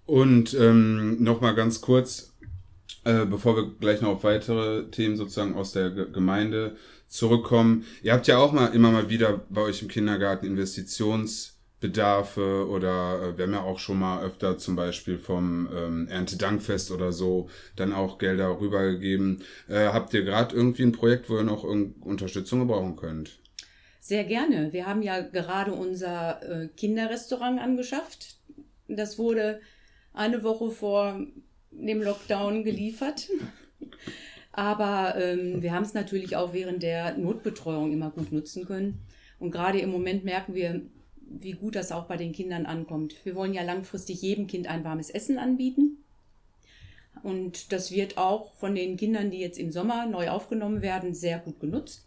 Und 0.04 0.54
ähm, 0.54 1.22
nochmal 1.22 1.54
ganz 1.54 1.80
kurz, 1.80 2.32
äh, 3.04 3.24
bevor 3.24 3.54
wir 3.54 3.70
gleich 3.78 4.00
noch 4.00 4.10
auf 4.10 4.24
weitere 4.24 4.90
Themen 4.90 5.16
sozusagen 5.16 5.54
aus 5.54 5.72
der 5.72 5.90
Ge- 5.90 6.10
Gemeinde 6.12 6.74
zurückkommen. 7.06 7.84
Ihr 8.02 8.12
habt 8.12 8.26
ja 8.26 8.38
auch 8.38 8.52
mal 8.52 8.66
immer 8.74 8.90
mal 8.90 9.08
wieder 9.08 9.40
bei 9.50 9.60
euch 9.60 9.82
im 9.82 9.88
Kindergarten 9.88 10.46
Investitionsbedarfe 11.80 12.68
oder 12.68 13.22
äh, 13.22 13.38
wir 13.38 13.46
haben 13.46 13.52
ja 13.52 13.62
auch 13.62 13.78
schon 13.78 13.98
mal 13.98 14.22
öfter 14.22 14.58
zum 14.58 14.76
Beispiel 14.76 15.18
vom 15.18 15.68
ähm, 15.74 16.08
Erntedankfest 16.08 16.90
oder 16.90 17.12
so 17.12 17.48
dann 17.76 17.92
auch 17.92 18.18
Gelder 18.18 18.60
rübergegeben. 18.60 19.42
Äh, 19.68 19.86
habt 19.86 20.14
ihr 20.14 20.22
gerade 20.22 20.54
irgendwie 20.54 20.82
ein 20.82 20.92
Projekt, 20.92 21.28
wo 21.30 21.36
ihr 21.36 21.44
noch 21.44 21.64
Unterstützung 21.64 22.60
gebrauchen 22.60 22.96
könnt? 22.96 23.38
Sehr 24.00 24.24
gerne. 24.24 24.72
Wir 24.72 24.86
haben 24.86 25.02
ja 25.02 25.20
gerade 25.20 25.72
unser 25.72 26.42
äh, 26.42 26.68
Kinderrestaurant 26.68 27.60
angeschafft. 27.60 28.36
Das 28.88 29.18
wurde 29.18 29.60
eine 30.12 30.42
Woche 30.42 30.70
vor 30.70 31.20
dem 31.70 32.02
Lockdown 32.02 32.64
geliefert. 32.64 33.28
Aber 34.52 35.14
ähm, 35.16 35.62
wir 35.62 35.72
haben 35.72 35.84
es 35.84 35.94
natürlich 35.94 36.36
auch 36.36 36.52
während 36.52 36.82
der 36.82 37.16
Notbetreuung 37.16 37.92
immer 37.92 38.10
gut 38.10 38.32
nutzen 38.32 38.66
können. 38.66 39.06
Und 39.38 39.52
gerade 39.52 39.78
im 39.78 39.90
Moment 39.90 40.24
merken 40.24 40.54
wir, 40.54 40.82
wie 41.30 41.52
gut 41.52 41.76
das 41.76 41.92
auch 41.92 42.06
bei 42.06 42.16
den 42.16 42.32
Kindern 42.32 42.66
ankommt. 42.66 43.14
Wir 43.24 43.34
wollen 43.34 43.54
ja 43.54 43.62
langfristig 43.62 44.20
jedem 44.20 44.46
Kind 44.46 44.66
ein 44.66 44.84
warmes 44.84 45.10
Essen 45.10 45.38
anbieten. 45.38 45.98
Und 47.22 47.72
das 47.72 47.92
wird 47.92 48.18
auch 48.18 48.54
von 48.54 48.74
den 48.74 48.96
Kindern, 48.96 49.30
die 49.30 49.38
jetzt 49.38 49.58
im 49.58 49.70
Sommer 49.70 50.06
neu 50.06 50.30
aufgenommen 50.30 50.82
werden, 50.82 51.14
sehr 51.14 51.38
gut 51.38 51.60
genutzt. 51.60 52.06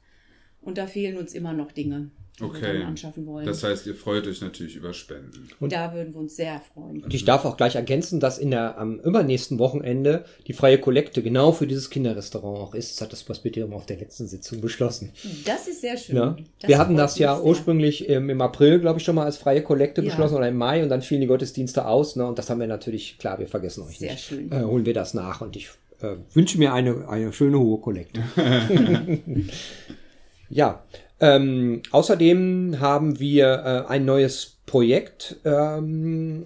Und 0.62 0.78
da 0.78 0.88
fehlen 0.88 1.18
uns 1.18 1.34
immer 1.34 1.54
noch 1.54 1.72
Dinge, 1.72 2.12
die 2.38 2.42
wir 2.42 2.50
Okay. 2.50 2.80
dann 2.80 2.88
anschaffen 2.88 3.26
wollen. 3.28 3.46
Das 3.46 3.64
heißt, 3.64 3.86
ihr 3.86 3.94
freut 3.96 4.26
euch 4.28 4.42
natürlich 4.42 4.76
über 4.76 4.94
Spenden. 4.94 5.48
da 5.62 5.94
würden 5.94 6.14
wir 6.14 6.20
uns 6.22 6.36
sehr 6.36 6.62
freuen. 6.74 7.04
Und 7.04 7.14
ich 7.14 7.26
darf 7.26 7.46
auch 7.46 7.58
gleich 7.58 7.76
ergänzen, 7.76 8.20
dass 8.20 8.40
in 8.40 8.50
der 8.52 8.78
am 8.80 9.00
übernächsten 9.00 9.60
Wochenende 9.60 10.26
die 10.48 10.54
freie 10.54 10.80
Kollekte 10.80 11.22
genau 11.22 11.52
für 11.52 11.68
dieses 11.68 11.90
Kinderrestaurant 11.92 12.58
auch 12.58 12.74
ist. 12.74 12.94
Das 12.96 13.02
hat 13.02 13.12
das 13.14 13.24
Presbyterium 13.24 13.74
auf 13.74 13.86
der 13.86 13.98
letzten 13.98 14.28
Sitzung 14.28 14.62
beschlossen. 14.62 15.12
Das 15.46 15.68
ist 15.68 15.82
sehr 15.82 15.96
schön. 15.98 16.16
Ja. 16.16 16.36
Wir 16.66 16.78
hatten 16.80 16.96
das 16.96 17.18
ja 17.20 17.36
sehr. 17.36 17.46
ursprünglich 17.46 18.10
im, 18.10 18.30
im 18.32 18.42
April, 18.42 18.80
glaube 18.80 18.98
ich, 19.00 19.06
schon 19.06 19.16
mal 19.16 19.26
als 19.26 19.38
freie 19.38 19.62
Kollekte 19.62 20.02
Ja. 20.02 20.10
beschlossen 20.10 20.36
oder 20.36 20.48
im 20.48 20.58
Mai 20.58 20.82
und 20.82 20.90
dann 20.90 21.02
fielen 21.04 21.22
die 21.22 21.28
Gottesdienste 21.28 21.86
aus. 21.88 22.16
Ne? 22.16 22.26
Und 22.26 22.40
das 22.40 22.50
haben 22.50 22.60
wir 22.60 22.68
natürlich, 22.68 23.18
klar, 23.20 23.38
wir 23.40 23.48
vergessen 23.48 23.84
euch 23.84 24.00
Sehr 24.00 24.12
nicht. 24.14 24.24
schön. 24.26 24.52
Äh, 24.52 24.64
holen 24.64 24.86
wir 24.88 24.94
das 24.96 25.14
nach 25.14 25.42
und 25.42 25.56
ich 25.56 25.70
äh, 26.02 26.16
wünsche 26.34 26.58
mir 26.58 26.74
eine, 26.74 27.08
eine 27.08 27.32
schöne 27.32 27.60
hohe 27.60 27.80
Kollekte. 27.80 28.24
ja, 30.50 30.84
ähm, 31.24 31.82
außerdem 31.92 32.82
haben 32.82 33.18
wir 33.18 33.86
äh, 33.88 33.90
ein 33.90 34.04
neues 34.04 34.58
Projekt, 34.66 35.38
ähm, 35.46 36.44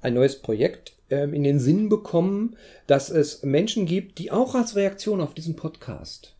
ein 0.00 0.14
neues 0.14 0.40
Projekt 0.40 0.92
ähm, 1.10 1.34
in 1.34 1.42
den 1.42 1.58
Sinn 1.58 1.88
bekommen, 1.88 2.56
dass 2.86 3.10
es 3.10 3.42
Menschen 3.42 3.86
gibt, 3.86 4.18
die 4.18 4.30
auch 4.30 4.54
als 4.54 4.76
Reaktion 4.76 5.20
auf 5.20 5.34
diesen 5.34 5.56
Podcast 5.56 6.36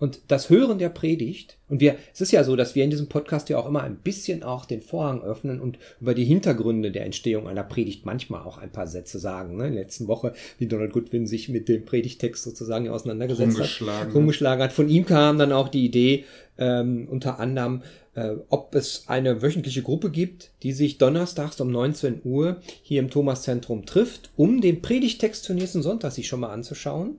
und 0.00 0.22
das 0.28 0.48
Hören 0.48 0.78
der 0.78 0.88
Predigt, 0.88 1.58
und 1.68 1.80
wir, 1.80 1.96
es 2.12 2.22
ist 2.22 2.32
ja 2.32 2.42
so, 2.42 2.56
dass 2.56 2.74
wir 2.74 2.82
in 2.82 2.90
diesem 2.90 3.08
Podcast 3.08 3.50
ja 3.50 3.58
auch 3.58 3.68
immer 3.68 3.82
ein 3.82 3.96
bisschen 3.96 4.42
auch 4.42 4.64
den 4.64 4.80
Vorhang 4.80 5.22
öffnen 5.22 5.60
und 5.60 5.78
über 6.00 6.14
die 6.14 6.24
Hintergründe 6.24 6.90
der 6.90 7.04
Entstehung 7.04 7.46
einer 7.46 7.62
Predigt 7.62 8.06
manchmal 8.06 8.42
auch 8.42 8.56
ein 8.56 8.72
paar 8.72 8.86
Sätze 8.86 9.18
sagen. 9.18 9.58
Ne? 9.58 9.68
In 9.68 9.74
der 9.74 9.84
letzten 9.84 10.08
Woche, 10.08 10.32
wie 10.58 10.66
Donald 10.66 10.94
Goodwin 10.94 11.26
sich 11.26 11.50
mit 11.50 11.68
dem 11.68 11.84
Predigtext 11.84 12.42
sozusagen 12.42 12.88
auseinandergesetzt 12.88 13.58
Rumgeschlagen 13.58 14.08
hat, 14.08 14.14
rumgeschlagen 14.14 14.64
hat. 14.64 14.72
Von 14.72 14.88
ihm 14.88 15.04
kam 15.04 15.38
dann 15.38 15.52
auch 15.52 15.68
die 15.68 15.84
Idee, 15.84 16.24
ähm, 16.56 17.06
unter 17.08 17.38
anderem, 17.38 17.82
äh, 18.14 18.36
ob 18.48 18.74
es 18.74 19.04
eine 19.06 19.42
wöchentliche 19.42 19.82
Gruppe 19.82 20.10
gibt, 20.10 20.50
die 20.62 20.72
sich 20.72 20.96
donnerstags 20.96 21.60
um 21.60 21.70
19 21.70 22.22
Uhr 22.24 22.56
hier 22.82 23.00
im 23.00 23.10
Thomaszentrum 23.10 23.84
trifft, 23.84 24.30
um 24.34 24.62
den 24.62 24.80
Predigtext 24.80 25.46
für 25.46 25.54
nächsten 25.54 25.82
Sonntag 25.82 26.12
sich 26.12 26.26
schon 26.26 26.40
mal 26.40 26.52
anzuschauen 26.52 27.18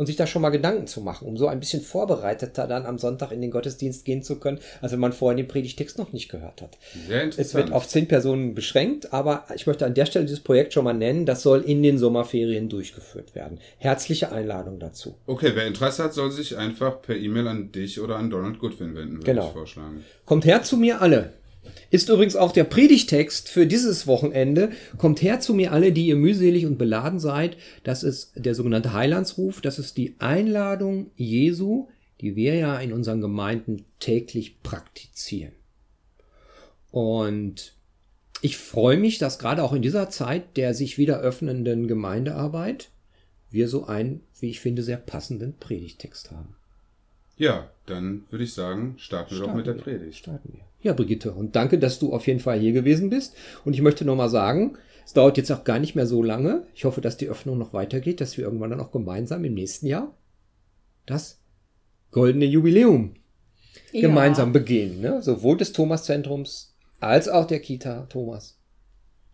und 0.00 0.06
sich 0.06 0.16
da 0.16 0.26
schon 0.26 0.40
mal 0.40 0.48
Gedanken 0.48 0.86
zu 0.86 1.02
machen, 1.02 1.28
um 1.28 1.36
so 1.36 1.46
ein 1.46 1.60
bisschen 1.60 1.82
vorbereiteter 1.82 2.66
dann 2.66 2.86
am 2.86 2.96
Sonntag 2.96 3.32
in 3.32 3.42
den 3.42 3.50
Gottesdienst 3.50 4.06
gehen 4.06 4.22
zu 4.22 4.36
können, 4.40 4.58
als 4.80 4.92
wenn 4.92 4.98
man 4.98 5.12
vorher 5.12 5.36
den 5.36 5.46
Predigtext 5.46 5.98
noch 5.98 6.14
nicht 6.14 6.30
gehört 6.30 6.62
hat. 6.62 6.78
Sehr 7.06 7.22
interessant. 7.24 7.46
Es 7.46 7.54
wird 7.54 7.72
auf 7.72 7.86
zehn 7.86 8.08
Personen 8.08 8.54
beschränkt, 8.54 9.12
aber 9.12 9.44
ich 9.54 9.66
möchte 9.66 9.84
an 9.84 9.92
der 9.92 10.06
Stelle 10.06 10.24
dieses 10.24 10.40
Projekt 10.40 10.72
schon 10.72 10.84
mal 10.84 10.94
nennen. 10.94 11.26
Das 11.26 11.42
soll 11.42 11.60
in 11.60 11.82
den 11.82 11.98
Sommerferien 11.98 12.70
durchgeführt 12.70 13.34
werden. 13.34 13.58
Herzliche 13.76 14.32
Einladung 14.32 14.78
dazu. 14.78 15.16
Okay, 15.26 15.50
wer 15.52 15.66
Interesse 15.66 16.04
hat, 16.04 16.14
soll 16.14 16.30
sich 16.30 16.56
einfach 16.56 17.02
per 17.02 17.16
E-Mail 17.16 17.46
an 17.48 17.70
dich 17.70 18.00
oder 18.00 18.16
an 18.16 18.30
Donald 18.30 18.58
Goodwin 18.58 18.94
wenden, 18.96 19.16
würde 19.18 19.26
Genau. 19.26 19.48
ich 19.48 19.52
vorschlagen. 19.52 20.02
Kommt 20.24 20.46
her 20.46 20.62
zu 20.62 20.78
mir 20.78 21.02
alle. 21.02 21.34
Ist 21.90 22.08
übrigens 22.08 22.36
auch 22.36 22.52
der 22.52 22.64
Predigtext 22.64 23.48
für 23.48 23.66
dieses 23.66 24.06
Wochenende. 24.06 24.70
Kommt 24.96 25.22
her 25.22 25.40
zu 25.40 25.54
mir 25.54 25.72
alle, 25.72 25.92
die 25.92 26.06
ihr 26.06 26.16
mühselig 26.16 26.66
und 26.66 26.78
beladen 26.78 27.18
seid. 27.18 27.56
Das 27.84 28.02
ist 28.02 28.32
der 28.36 28.54
sogenannte 28.54 28.92
Heilandsruf. 28.92 29.60
Das 29.60 29.78
ist 29.78 29.96
die 29.96 30.14
Einladung 30.20 31.10
Jesu, 31.16 31.88
die 32.20 32.36
wir 32.36 32.54
ja 32.54 32.78
in 32.78 32.92
unseren 32.92 33.20
Gemeinden 33.20 33.84
täglich 33.98 34.62
praktizieren. 34.62 35.52
Und 36.90 37.74
ich 38.42 38.56
freue 38.56 38.96
mich, 38.96 39.18
dass 39.18 39.38
gerade 39.38 39.62
auch 39.62 39.72
in 39.72 39.82
dieser 39.82 40.10
Zeit 40.10 40.56
der 40.56 40.74
sich 40.74 40.96
wieder 40.96 41.20
öffnenden 41.20 41.88
Gemeindearbeit 41.88 42.90
wir 43.50 43.68
so 43.68 43.86
einen, 43.86 44.22
wie 44.38 44.50
ich 44.50 44.60
finde, 44.60 44.82
sehr 44.82 44.96
passenden 44.96 45.56
Predigtext 45.58 46.30
haben. 46.30 46.54
Ja, 47.40 47.70
dann 47.86 48.24
würde 48.30 48.44
ich 48.44 48.52
sagen, 48.54 48.94
starten 48.98 49.34
wir 49.34 49.46
doch 49.46 49.54
mit 49.54 49.66
der 49.66 49.76
wir. 49.76 49.82
Predigt. 49.82 50.18
Starten 50.18 50.52
wir. 50.52 50.60
Ja, 50.82 50.92
Brigitte, 50.92 51.32
und 51.32 51.56
danke, 51.56 51.78
dass 51.78 51.98
du 51.98 52.12
auf 52.12 52.26
jeden 52.26 52.40
Fall 52.40 52.58
hier 52.60 52.72
gewesen 52.72 53.10
bist. 53.10 53.34
Und 53.64 53.74
ich 53.74 53.82
möchte 53.82 54.04
nochmal 54.04 54.28
sagen, 54.28 54.76
es 55.04 55.14
dauert 55.14 55.36
jetzt 55.38 55.50
auch 55.50 55.64
gar 55.64 55.78
nicht 55.78 55.94
mehr 55.94 56.06
so 56.06 56.22
lange. 56.22 56.66
Ich 56.74 56.84
hoffe, 56.84 57.00
dass 57.00 57.16
die 57.16 57.28
Öffnung 57.28 57.58
noch 57.58 57.72
weitergeht, 57.72 58.20
dass 58.20 58.36
wir 58.36 58.44
irgendwann 58.44 58.70
dann 58.70 58.80
auch 58.80 58.92
gemeinsam 58.92 59.44
im 59.44 59.54
nächsten 59.54 59.86
Jahr 59.86 60.14
das 61.06 61.40
goldene 62.10 62.44
Jubiläum 62.44 63.14
Ja. 63.92 64.02
gemeinsam 64.02 64.52
begehen. 64.52 65.00
Ne? 65.00 65.22
Sowohl 65.22 65.56
des 65.56 65.72
Thomaszentrums 65.72 66.76
als 67.00 67.28
auch 67.28 67.46
der 67.46 67.60
Kita 67.60 68.06
Thomas. 68.10 68.59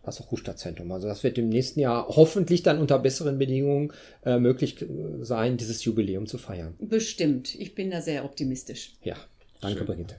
Als 0.03 0.21
auch 0.21 0.31
Ruhstadtzentrum. 0.31 0.91
Also 0.91 1.07
das 1.07 1.23
wird 1.23 1.37
im 1.37 1.49
nächsten 1.49 1.79
Jahr 1.79 2.07
hoffentlich 2.07 2.63
dann 2.63 2.79
unter 2.79 2.97
besseren 2.99 3.37
Bedingungen 3.37 3.91
äh, 4.23 4.39
möglich 4.39 4.81
äh, 4.81 4.87
sein, 5.21 5.57
dieses 5.57 5.83
Jubiläum 5.83 6.27
zu 6.27 6.37
feiern. 6.37 6.75
Bestimmt. 6.79 7.55
Ich 7.55 7.75
bin 7.75 7.91
da 7.91 8.01
sehr 8.01 8.23
optimistisch. 8.23 8.93
Ja, 9.03 9.17
danke, 9.61 9.79
Schön. 9.79 9.87
Brigitte. 9.87 10.15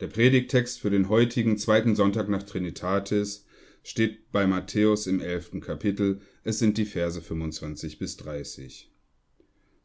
Der 0.00 0.06
Predigtext 0.06 0.78
für 0.78 0.90
den 0.90 1.08
heutigen 1.08 1.58
zweiten 1.58 1.96
Sonntag 1.96 2.28
nach 2.28 2.44
Trinitatis 2.44 3.46
steht 3.82 4.30
bei 4.30 4.46
Matthäus 4.46 5.06
im 5.06 5.20
elften 5.20 5.60
Kapitel. 5.60 6.20
Es 6.44 6.58
sind 6.58 6.78
die 6.78 6.84
Verse 6.84 7.20
25 7.20 7.98
bis 7.98 8.16
30. 8.18 8.92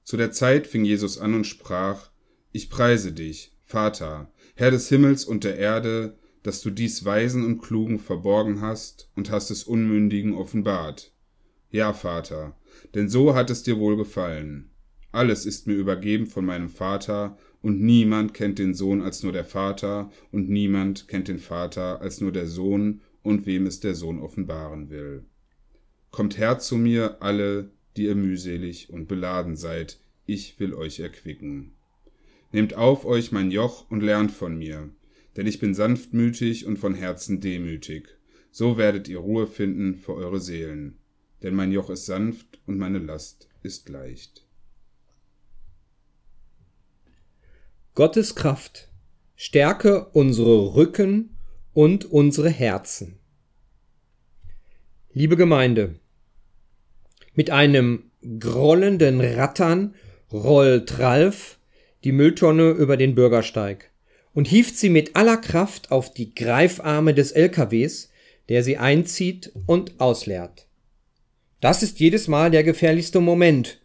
Zu 0.04 0.18
der 0.18 0.32
Zeit 0.32 0.68
fing 0.68 0.86
Jesus 0.86 1.18
an 1.18 1.34
und 1.34 1.46
sprach, 1.46 2.12
Ich 2.52 2.70
preise 2.70 3.14
dich, 3.14 3.54
Vater, 3.64 4.32
Herr 4.56 4.70
des 4.70 4.88
Himmels 4.90 5.26
und 5.26 5.44
der 5.44 5.58
Erde, 5.58 6.16
dass 6.44 6.62
du 6.62 6.70
dies 6.70 7.06
Weisen 7.06 7.44
und 7.44 7.60
Klugen 7.60 7.98
verborgen 7.98 8.62
hast 8.62 9.10
und 9.16 9.32
hast 9.32 9.50
es 9.50 9.64
Unmündigen 9.64 10.36
offenbart. 10.36 11.12
Ja, 11.72 11.94
Vater, 11.94 12.56
denn 12.94 13.10
so 13.10 13.34
hat 13.34 13.50
es 13.50 13.64
dir 13.64 13.80
wohl 13.80 13.98
gefallen. 13.98 14.70
Alles 15.12 15.46
ist 15.46 15.66
mir 15.66 15.74
übergeben 15.74 16.28
von 16.28 16.46
meinem 16.46 16.70
Vater, 16.70 17.38
und 17.62 17.82
niemand 17.82 18.34
kennt 18.34 18.60
den 18.60 18.74
Sohn 18.74 19.02
als 19.02 19.24
nur 19.24 19.32
der 19.32 19.46
Vater, 19.46 20.12
und 20.32 20.50
niemand 20.50 21.08
kennt 21.08 21.30
den 21.30 21.40
Vater 21.40 22.02
als 22.02 22.20
nur 22.20 22.32
der 22.32 22.48
Sohn, 22.48 23.02
und 23.22 23.46
wem 23.46 23.66
es 23.66 23.80
der 23.80 23.96
Sohn 23.96 24.20
offenbaren 24.20 24.90
will. 24.90 25.26
Kommt 26.12 26.38
her 26.38 26.60
zu 26.60 26.78
mir, 26.78 27.22
alle, 27.22 27.72
die 27.96 28.06
ihr 28.06 28.16
mühselig 28.16 28.90
und 28.92 29.08
beladen 29.08 29.56
seid, 29.56 30.00
ich 30.26 30.60
will 30.60 30.74
euch 30.74 31.00
erquicken. 31.00 31.74
Nehmt 32.54 32.76
auf 32.76 33.04
euch 33.04 33.32
mein 33.32 33.50
Joch 33.50 33.90
und 33.90 34.02
lernt 34.02 34.32
von 34.32 34.56
mir, 34.56 34.90
denn 35.36 35.48
ich 35.48 35.60
bin 35.60 35.74
sanftmütig 35.74 36.68
und 36.68 36.78
von 36.78 36.94
Herzen 36.94 37.42
demütig. 37.42 38.08
So 38.52 38.78
werdet 38.78 39.08
ihr 39.08 39.18
Ruhe 39.18 39.48
finden 39.48 39.96
für 39.96 40.14
eure 40.14 40.40
Seelen. 40.40 41.00
Denn 41.42 41.56
mein 41.56 41.72
Joch 41.72 41.90
ist 41.90 42.06
sanft 42.06 42.62
und 42.68 42.78
meine 42.78 43.00
Last 43.00 43.50
ist 43.64 43.90
leicht. 43.90 44.46
Gottes 47.96 48.36
Kraft 48.36 48.92
stärke 49.36 50.06
unsere 50.10 50.76
Rücken 50.76 51.36
und 51.74 52.06
unsere 52.06 52.50
Herzen. 52.50 53.18
Liebe 55.12 55.38
Gemeinde, 55.38 56.00
mit 57.34 57.50
einem 57.50 58.12
grollenden 58.40 59.22
Rattern 59.22 59.96
rollt 60.32 61.00
Ralf 61.00 61.58
die 62.04 62.12
Mülltonne 62.12 62.72
über 62.72 62.98
den 62.98 63.16
Bürgersteig 63.16 63.92
und 64.34 64.48
hieft 64.48 64.78
sie 64.78 64.90
mit 64.90 65.16
aller 65.16 65.38
Kraft 65.38 65.92
auf 65.92 66.14
die 66.14 66.34
Greifarme 66.34 67.14
des 67.14 67.32
LKWs, 67.32 68.10
der 68.50 68.64
sie 68.64 68.78
einzieht 68.78 69.52
und 69.66 70.00
ausleert. 70.00 70.68
Das 71.62 71.82
ist 71.82 72.00
jedes 72.00 72.28
Mal 72.28 72.52
der 72.52 72.64
gefährlichste 72.64 73.22
Moment. 73.22 73.80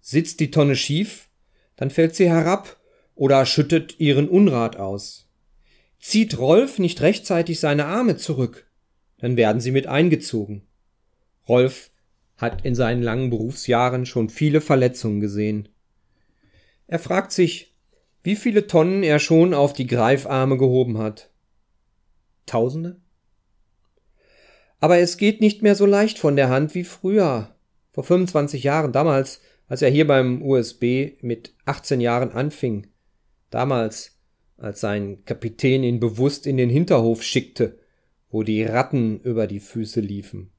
Sitzt 0.00 0.40
die 0.40 0.50
Tonne 0.50 0.76
schief, 0.76 1.28
dann 1.76 1.90
fällt 1.90 2.14
sie 2.14 2.28
herab 2.28 2.80
oder 3.14 3.44
schüttet 3.44 4.00
ihren 4.00 4.28
Unrat 4.28 4.76
aus. 4.76 5.28
Zieht 6.00 6.38
Rolf 6.38 6.78
nicht 6.78 7.00
rechtzeitig 7.02 7.60
seine 7.60 7.84
Arme 7.84 8.16
zurück, 8.16 8.66
dann 9.18 9.36
werden 9.36 9.60
sie 9.60 9.70
mit 9.70 9.86
eingezogen. 9.86 10.62
Rolf 11.48 11.90
hat 12.36 12.64
in 12.64 12.74
seinen 12.74 13.02
langen 13.02 13.30
Berufsjahren 13.30 14.06
schon 14.06 14.28
viele 14.28 14.60
Verletzungen 14.60 15.20
gesehen. 15.20 15.68
Er 16.92 16.98
fragt 16.98 17.32
sich, 17.32 17.74
wie 18.22 18.36
viele 18.36 18.66
Tonnen 18.66 19.02
er 19.02 19.18
schon 19.18 19.54
auf 19.54 19.72
die 19.72 19.86
Greifarme 19.86 20.58
gehoben 20.58 20.98
hat. 20.98 21.30
Tausende? 22.44 23.00
Aber 24.78 24.98
es 24.98 25.16
geht 25.16 25.40
nicht 25.40 25.62
mehr 25.62 25.74
so 25.74 25.86
leicht 25.86 26.18
von 26.18 26.36
der 26.36 26.50
Hand 26.50 26.74
wie 26.74 26.84
früher. 26.84 27.56
Vor 27.92 28.04
25 28.04 28.62
Jahren, 28.62 28.92
damals, 28.92 29.40
als 29.68 29.80
er 29.80 29.88
hier 29.88 30.06
beim 30.06 30.42
USB 30.42 31.12
mit 31.22 31.54
18 31.64 32.02
Jahren 32.02 32.30
anfing. 32.30 32.88
Damals, 33.48 34.18
als 34.58 34.80
sein 34.80 35.24
Kapitän 35.24 35.84
ihn 35.84 35.98
bewusst 35.98 36.46
in 36.46 36.58
den 36.58 36.68
Hinterhof 36.68 37.22
schickte, 37.22 37.78
wo 38.28 38.42
die 38.42 38.64
Ratten 38.64 39.18
über 39.20 39.46
die 39.46 39.60
Füße 39.60 40.00
liefen. 40.00 40.52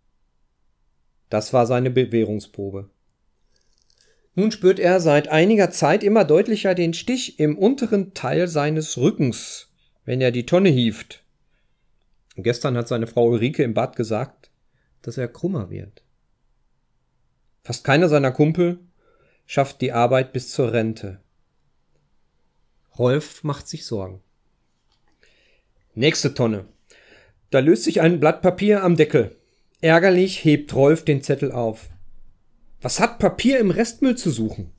Das 1.30 1.54
war 1.54 1.68
seine 1.68 1.92
Bewährungsprobe. 1.92 2.90
Nun 4.36 4.52
spürt 4.52 4.80
er 4.80 5.00
seit 5.00 5.28
einiger 5.28 5.70
Zeit 5.70 6.04
immer 6.04 6.26
deutlicher 6.26 6.74
den 6.74 6.94
Stich 6.94 7.40
im 7.40 7.58
unteren 7.58 8.14
Teil 8.14 8.48
seines 8.48 8.98
Rückens, 8.98 9.70
wenn 10.06 10.22
er 10.22 10.32
die 10.32 10.46
Tonne 10.46 10.70
hieft. 10.70 11.24
Gestern 12.36 12.76
hat 12.76 12.88
seine 12.88 13.06
Frau 13.06 13.28
Ulrike 13.28 13.64
im 13.64 13.76
Bad 13.76 13.96
gesagt, 13.96 14.50
dass 15.04 15.18
er 15.18 15.28
krummer 15.28 15.70
wird. 15.70 16.02
Fast 17.64 17.84
keiner 17.84 18.10
seiner 18.10 18.32
Kumpel 18.32 18.80
schafft 19.46 19.82
die 19.82 19.92
Arbeit 19.92 20.34
bis 20.34 20.52
zur 20.52 20.74
Rente. 20.74 21.20
Rolf 22.98 23.44
macht 23.44 23.68
sich 23.68 23.86
Sorgen. 23.86 24.22
Nächste 25.94 26.34
Tonne. 26.34 26.66
Da 27.52 27.60
löst 27.60 27.84
sich 27.84 28.02
ein 28.02 28.20
Blatt 28.20 28.42
Papier 28.42 28.84
am 28.84 28.96
Deckel. 28.96 29.36
Ärgerlich 29.82 30.44
hebt 30.44 30.74
Rolf 30.74 31.06
den 31.06 31.22
Zettel 31.22 31.52
auf. 31.52 31.90
Was 32.84 33.00
hat 33.00 33.18
Papier 33.18 33.60
im 33.60 33.72
Restmüll 33.72 34.18
zu 34.18 34.30
suchen? 34.30 34.74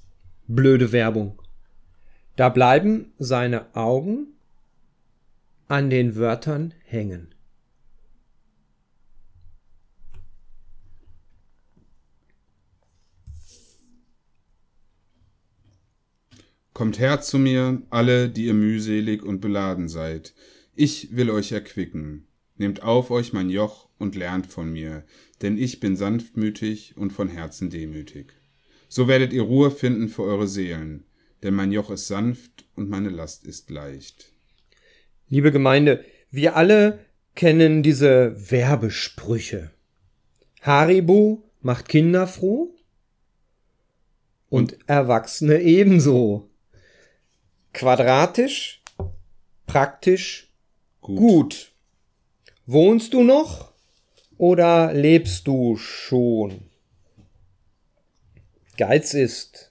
Blöde 0.47 0.93
Werbung. 0.93 1.41
Da 2.37 2.51
bleiben 2.51 3.15
seine 3.19 3.75
Augen 3.75 4.27
an 5.69 5.89
den 5.89 6.15
Wörtern 6.15 6.75
hängen. 6.85 7.35
Kommt 16.75 16.99
her 16.99 17.23
zu 17.23 17.39
mir, 17.39 17.81
alle, 17.89 18.29
die 18.29 18.45
ihr 18.45 18.55
mühselig 18.55 19.23
und 19.23 19.41
beladen 19.41 19.89
seid. 19.89 20.35
Ich 20.75 21.17
will 21.17 21.31
euch 21.31 21.53
erquicken. 21.53 22.27
Nehmt 22.57 22.83
auf 22.83 23.11
euch 23.11 23.33
mein 23.33 23.51
Joch 23.51 23.89
und 23.99 24.15
lernt 24.15 24.47
von 24.47 24.73
mir, 24.73 25.05
denn 25.43 25.59
ich 25.59 25.81
bin 25.81 25.97
sanftmütig 25.97 26.97
und 26.97 27.13
von 27.13 27.29
Herzen 27.29 27.69
demütig. 27.71 28.33
So 28.89 29.09
werdet 29.09 29.33
ihr 29.33 29.43
Ruhe 29.43 29.71
finden 29.71 30.09
für 30.09 30.23
eure 30.23 30.47
Seelen, 30.47 31.05
denn 31.43 31.55
mein 31.55 31.73
Joch 31.73 31.91
ist 31.91 32.07
sanft 32.07 32.65
und 32.77 32.89
meine 32.89 33.09
Last 33.09 33.45
ist 33.45 33.71
leicht. 33.71 34.33
Liebe 35.29 35.51
Gemeinde, 35.51 36.05
wir 36.31 36.55
alle 36.55 37.01
kennen 37.35 37.83
diese 37.83 38.51
Werbesprüche. 38.51 39.73
Haribo 40.61 41.43
macht 41.61 41.89
Kinder 41.89 42.27
froh 42.27 42.75
und 44.49 44.79
Erwachsene 44.87 45.61
ebenso. 45.61 46.49
Quadratisch, 47.73 48.83
praktisch, 49.67 50.53
gut. 51.01 51.74
Wohnst 52.67 53.13
du 53.13 53.23
noch 53.23 53.73
oder 54.39 54.95
lebst 54.95 55.47
du 55.47 55.77
schon? 55.77 56.63
Geiz 58.79 59.13
ist. 59.13 59.71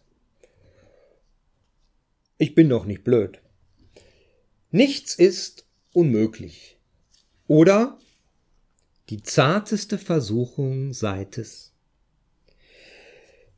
Ich 2.38 2.54
bin 2.54 2.70
doch 2.70 2.86
nicht 2.86 3.04
blöd. 3.04 3.40
Nichts 4.70 5.16
ist 5.16 5.66
unmöglich. 5.92 6.78
Oder 7.48 7.98
die 9.10 9.24
zarteste 9.24 9.98
Versuchung 9.98 10.94
seit 10.94 11.40
es. 11.40 11.74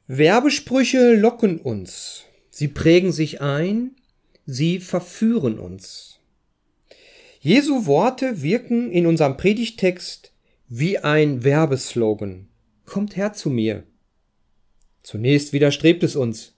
Werbesprüche 0.08 1.14
locken 1.14 1.60
uns. 1.60 2.24
Sie 2.52 2.70
prägen 2.70 3.12
sich 3.12 3.42
ein. 3.42 3.98
Sie 4.46 4.80
verführen 4.80 5.60
uns. 5.60 6.20
Jesu 7.46 7.86
Worte 7.86 8.42
wirken 8.42 8.90
in 8.92 9.06
unserem 9.06 9.38
Predigtext 9.38 10.34
wie 10.68 10.98
ein 10.98 11.44
Werbeslogan. 11.44 12.48
Kommt 12.88 13.18
her 13.18 13.34
zu 13.34 13.52
mir. 13.52 13.84
Zunächst 15.04 15.54
widerstrebt 15.54 16.02
es 16.02 16.16
uns. 16.16 16.56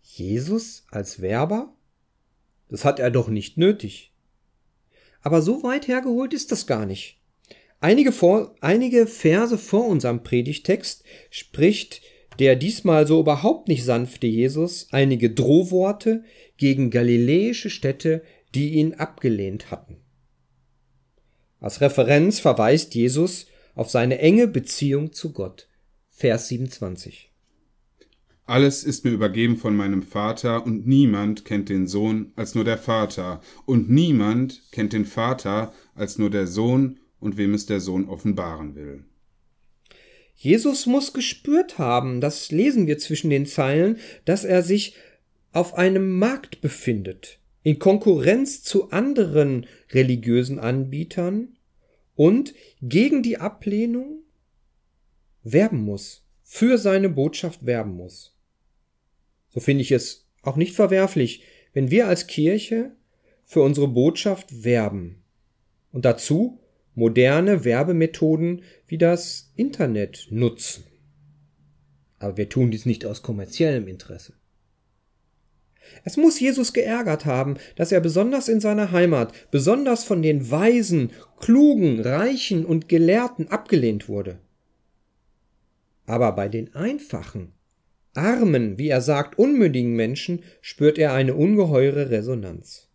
Jesus 0.00 0.86
als 0.90 1.20
Werber? 1.20 1.76
Das 2.70 2.86
hat 2.86 2.98
er 2.98 3.10
doch 3.10 3.28
nicht 3.28 3.58
nötig. 3.58 4.14
Aber 5.20 5.42
so 5.42 5.62
weit 5.62 5.86
hergeholt 5.86 6.32
ist 6.32 6.50
das 6.50 6.66
gar 6.66 6.86
nicht. 6.86 7.20
Einige, 7.78 8.10
vor, 8.10 8.54
einige 8.62 9.06
Verse 9.06 9.58
vor 9.58 9.86
unserem 9.86 10.22
Predigtext 10.22 11.04
spricht 11.28 12.00
der 12.38 12.56
diesmal 12.56 13.06
so 13.06 13.20
überhaupt 13.20 13.68
nicht 13.68 13.84
sanfte 13.84 14.26
Jesus 14.26 14.88
einige 14.92 15.30
Drohworte 15.30 16.24
gegen 16.56 16.90
galiläische 16.90 17.68
Städte 17.68 18.22
die 18.58 18.70
ihn 18.70 18.94
abgelehnt 18.94 19.70
hatten. 19.70 19.98
Als 21.60 21.80
Referenz 21.80 22.40
verweist 22.40 22.92
Jesus 22.92 23.46
auf 23.76 23.88
seine 23.88 24.18
enge 24.18 24.48
Beziehung 24.48 25.12
zu 25.12 25.32
Gott. 25.32 25.68
Vers 26.10 26.48
27. 26.48 27.30
Alles 28.46 28.82
ist 28.82 29.04
mir 29.04 29.12
übergeben 29.12 29.56
von 29.56 29.76
meinem 29.76 30.02
Vater, 30.02 30.66
und 30.66 30.88
niemand 30.88 31.44
kennt 31.44 31.68
den 31.68 31.86
Sohn 31.86 32.32
als 32.34 32.56
nur 32.56 32.64
der 32.64 32.78
Vater, 32.78 33.40
und 33.64 33.88
niemand 33.88 34.72
kennt 34.72 34.92
den 34.92 35.04
Vater 35.04 35.72
als 35.94 36.18
nur 36.18 36.30
der 36.30 36.48
Sohn 36.48 36.98
und 37.20 37.36
wem 37.36 37.54
es 37.54 37.66
der 37.66 37.78
Sohn 37.78 38.08
offenbaren 38.08 38.74
will. 38.74 39.04
Jesus 40.34 40.86
muss 40.86 41.12
gespürt 41.12 41.78
haben, 41.78 42.20
das 42.20 42.50
lesen 42.50 42.88
wir 42.88 42.98
zwischen 42.98 43.30
den 43.30 43.46
Zeilen, 43.46 43.98
dass 44.24 44.44
er 44.44 44.64
sich 44.64 44.96
auf 45.52 45.74
einem 45.74 46.18
Markt 46.18 46.60
befindet, 46.60 47.37
in 47.62 47.78
Konkurrenz 47.78 48.62
zu 48.62 48.90
anderen 48.90 49.66
religiösen 49.90 50.58
Anbietern 50.58 51.56
und 52.14 52.54
gegen 52.80 53.22
die 53.22 53.38
Ablehnung 53.38 54.22
werben 55.42 55.80
muss, 55.80 56.24
für 56.42 56.78
seine 56.78 57.08
Botschaft 57.08 57.66
werben 57.66 57.94
muss. 57.94 58.36
So 59.50 59.60
finde 59.60 59.82
ich 59.82 59.92
es 59.92 60.26
auch 60.42 60.56
nicht 60.56 60.74
verwerflich, 60.74 61.42
wenn 61.72 61.90
wir 61.90 62.08
als 62.08 62.26
Kirche 62.26 62.92
für 63.44 63.62
unsere 63.62 63.88
Botschaft 63.88 64.64
werben 64.64 65.22
und 65.92 66.04
dazu 66.04 66.60
moderne 66.94 67.64
Werbemethoden 67.64 68.62
wie 68.86 68.98
das 68.98 69.52
Internet 69.54 70.26
nutzen. 70.30 70.84
Aber 72.18 72.36
wir 72.36 72.48
tun 72.48 72.70
dies 72.70 72.86
nicht 72.86 73.06
aus 73.06 73.22
kommerziellem 73.22 73.86
Interesse. 73.86 74.34
Es 76.04 76.16
muss 76.16 76.40
Jesus 76.40 76.72
geärgert 76.72 77.26
haben, 77.26 77.56
dass 77.76 77.92
er 77.92 78.00
besonders 78.00 78.48
in 78.48 78.60
seiner 78.60 78.92
Heimat, 78.92 79.32
besonders 79.50 80.04
von 80.04 80.22
den 80.22 80.50
Weisen, 80.50 81.10
Klugen, 81.40 82.00
Reichen 82.00 82.64
und 82.64 82.88
Gelehrten 82.88 83.48
abgelehnt 83.48 84.08
wurde. 84.08 84.38
Aber 86.06 86.32
bei 86.32 86.48
den 86.48 86.74
einfachen, 86.74 87.52
armen, 88.14 88.78
wie 88.78 88.88
er 88.88 89.00
sagt, 89.00 89.38
unmündigen 89.38 89.94
Menschen 89.94 90.42
spürt 90.60 90.98
er 90.98 91.12
eine 91.12 91.34
ungeheure 91.34 92.10
Resonanz. 92.10 92.88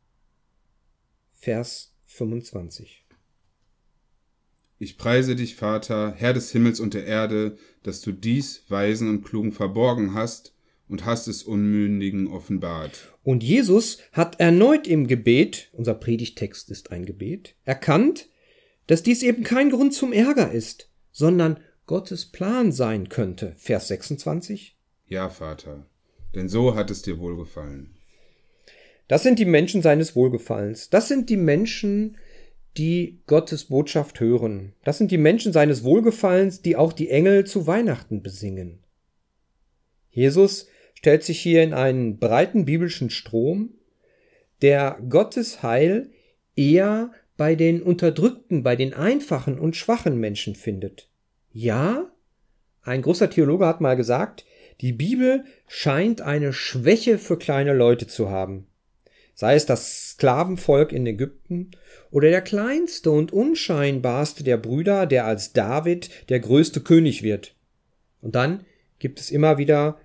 Vers 1.31 1.93
25 2.05 3.05
Ich 4.79 4.97
preise 4.97 5.35
dich, 5.35 5.55
Vater, 5.55 6.13
Herr 6.17 6.33
des 6.33 6.51
Himmels 6.51 6.79
und 6.79 6.93
der 6.93 7.05
Erde, 7.05 7.57
dass 7.83 8.01
du 8.01 8.11
dies 8.11 8.63
Weisen 8.69 9.09
und 9.09 9.23
Klugen 9.23 9.51
verborgen 9.51 10.13
hast 10.13 10.52
und 10.93 11.05
hast 11.05 11.27
es 11.27 11.41
Unmündigen 11.41 12.27
offenbart. 12.27 13.15
Und 13.23 13.43
Jesus 13.43 13.97
hat 14.11 14.39
erneut 14.39 14.85
im 14.87 15.07
Gebet, 15.07 15.69
unser 15.71 15.95
Predigtext 15.95 16.69
ist 16.69 16.91
ein 16.91 17.07
Gebet, 17.07 17.55
erkannt, 17.65 18.29
dass 18.85 19.01
dies 19.01 19.23
eben 19.23 19.41
kein 19.41 19.71
Grund 19.71 19.95
zum 19.95 20.13
Ärger 20.13 20.51
ist, 20.51 20.91
sondern 21.11 21.59
Gottes 21.87 22.27
Plan 22.27 22.71
sein 22.71 23.09
könnte. 23.09 23.55
Vers 23.57 23.87
26. 23.87 24.77
Ja, 25.07 25.31
Vater, 25.31 25.87
denn 26.35 26.47
so 26.47 26.75
hat 26.75 26.91
es 26.91 27.01
dir 27.01 27.17
wohlgefallen. 27.17 27.95
Das 29.07 29.23
sind 29.23 29.39
die 29.39 29.45
Menschen 29.45 29.81
seines 29.81 30.15
Wohlgefallens. 30.15 30.91
Das 30.91 31.07
sind 31.07 31.27
die 31.31 31.37
Menschen, 31.37 32.17
die 32.77 33.23
Gottes 33.25 33.63
Botschaft 33.63 34.19
hören. 34.19 34.73
Das 34.83 34.99
sind 34.99 35.09
die 35.09 35.17
Menschen 35.17 35.53
seines 35.53 35.83
Wohlgefallens, 35.83 36.61
die 36.61 36.75
auch 36.75 36.93
die 36.93 37.09
Engel 37.09 37.47
zu 37.47 37.65
Weihnachten 37.65 38.21
besingen. 38.21 38.83
Jesus 40.11 40.67
stellt 41.03 41.23
sich 41.23 41.41
hier 41.41 41.63
in 41.63 41.73
einen 41.73 42.17
breiten 42.17 42.63
biblischen 42.63 43.09
Strom, 43.09 43.71
der 44.61 44.97
Gottes 45.09 45.61
Heil 45.61 46.11
eher 46.55 47.11
bei 47.35 47.55
den 47.55 47.81
Unterdrückten, 47.81 48.63
bei 48.63 48.77
den 48.77 48.93
einfachen 48.93 49.59
und 49.59 49.75
schwachen 49.75 50.17
Menschen 50.17 50.55
findet. 50.55 51.09
Ja, 51.51 52.09
ein 52.83 53.01
großer 53.01 53.29
Theologe 53.29 53.67
hat 53.67 53.81
mal 53.81 53.97
gesagt, 53.97 54.45
die 54.79 54.93
Bibel 54.93 55.43
scheint 55.67 56.21
eine 56.21 56.53
Schwäche 56.53 57.17
für 57.17 57.37
kleine 57.37 57.73
Leute 57.73 58.07
zu 58.07 58.29
haben. 58.29 58.67
Sei 59.33 59.55
es 59.55 59.65
das 59.65 60.11
Sklavenvolk 60.11 60.93
in 60.93 61.05
Ägypten 61.05 61.71
oder 62.11 62.29
der 62.29 62.41
kleinste 62.41 63.11
und 63.11 63.33
unscheinbarste 63.33 64.45
der 64.45 64.55
Brüder, 64.55 65.05
der 65.05 65.25
als 65.25 65.51
David 65.51 66.29
der 66.29 66.39
größte 66.39 66.79
König 66.79 67.23
wird. 67.23 67.55
Und 68.21 68.35
dann 68.35 68.63
gibt 68.99 69.19
es 69.19 69.31
immer 69.31 69.57
wieder 69.57 69.97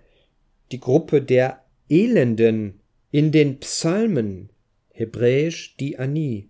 die 0.73 0.81
Gruppe 0.81 1.23
der 1.23 1.65
Elenden 1.89 2.81
in 3.11 3.33
den 3.33 3.59
Psalmen, 3.61 4.51
hebräisch 4.91 5.77
die 5.77 5.99
Ani, 5.99 6.49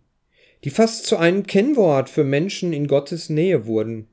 die 0.65 0.71
fast 0.71 1.07
zu 1.07 1.17
einem 1.17 1.47
Kennwort 1.47 2.09
für 2.09 2.25
Menschen 2.25 2.73
in 2.73 2.89
Gottes 2.89 3.29
Nähe 3.29 3.67
wurden. 3.67 4.09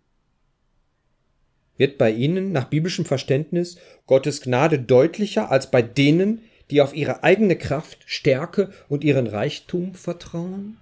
Wird 1.77 1.97
bei 1.97 2.11
ihnen 2.11 2.51
nach 2.51 2.69
biblischem 2.69 3.05
Verständnis 3.05 3.77
Gottes 4.05 4.41
Gnade 4.41 4.79
deutlicher 4.79 5.51
als 5.51 5.71
bei 5.71 5.81
denen, 5.81 6.41
die 6.71 6.81
auf 6.81 6.95
ihre 6.95 7.23
eigene 7.23 7.57
Kraft, 7.57 8.03
Stärke 8.05 8.71
und 8.87 9.03
ihren 9.03 9.27
Reichtum 9.27 9.93
vertrauen? 9.93 10.77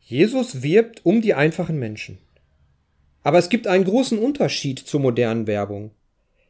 Jesus 0.00 0.62
wirbt 0.62 1.04
um 1.04 1.22
die 1.22 1.34
einfachen 1.34 1.78
Menschen. 1.78 2.18
Aber 3.22 3.38
es 3.38 3.48
gibt 3.48 3.66
einen 3.66 3.84
großen 3.84 4.18
Unterschied 4.18 4.78
zur 4.78 5.00
modernen 5.00 5.46
Werbung. 5.46 5.92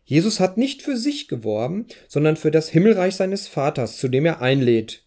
Jesus 0.05 0.41
hat 0.41 0.57
nicht 0.59 0.83
für 0.83 0.97
sich 0.97 1.29
geworben, 1.29 1.87
sondern 2.09 2.37
für 2.37 2.51
das 2.51 2.69
Himmelreich 2.69 3.17
seines 3.17 3.49
Vaters, 3.49 3.97
zu 3.99 4.09
dem 4.09 4.27
er 4.27 4.41
einlädt. 4.41 5.05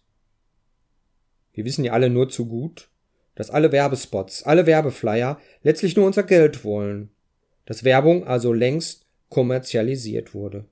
Wir 1.52 1.64
wissen 1.64 1.84
ja 1.84 1.92
alle 1.92 2.10
nur 2.10 2.28
zu 2.28 2.46
gut, 2.46 2.88
dass 3.34 3.50
alle 3.50 3.72
Werbespots, 3.72 4.42
alle 4.42 4.66
Werbeflyer 4.66 5.40
letztlich 5.62 5.96
nur 5.96 6.06
unser 6.06 6.22
Geld 6.22 6.64
wollen, 6.64 7.10
dass 7.66 7.84
Werbung 7.84 8.26
also 8.26 8.52
längst 8.52 9.06
kommerzialisiert 9.28 10.34
wurde. 10.34 10.64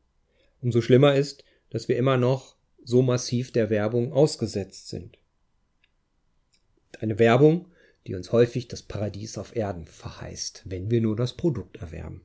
Umso 0.62 0.80
schlimmer 0.80 1.14
ist, 1.14 1.44
dass 1.70 1.88
wir 1.88 1.96
immer 1.96 2.16
noch 2.16 2.56
so 2.82 3.02
massiv 3.02 3.52
der 3.52 3.70
Werbung 3.70 4.12
ausgesetzt 4.12 4.88
sind. 4.88 5.18
Eine 7.00 7.18
Werbung, 7.18 7.68
die 8.06 8.14
uns 8.14 8.32
häufig 8.32 8.68
das 8.68 8.82
Paradies 8.82 9.38
auf 9.38 9.56
Erden 9.56 9.86
verheißt, 9.86 10.62
wenn 10.66 10.90
wir 10.90 11.00
nur 11.00 11.16
das 11.16 11.34
Produkt 11.34 11.78
erwerben. 11.78 12.22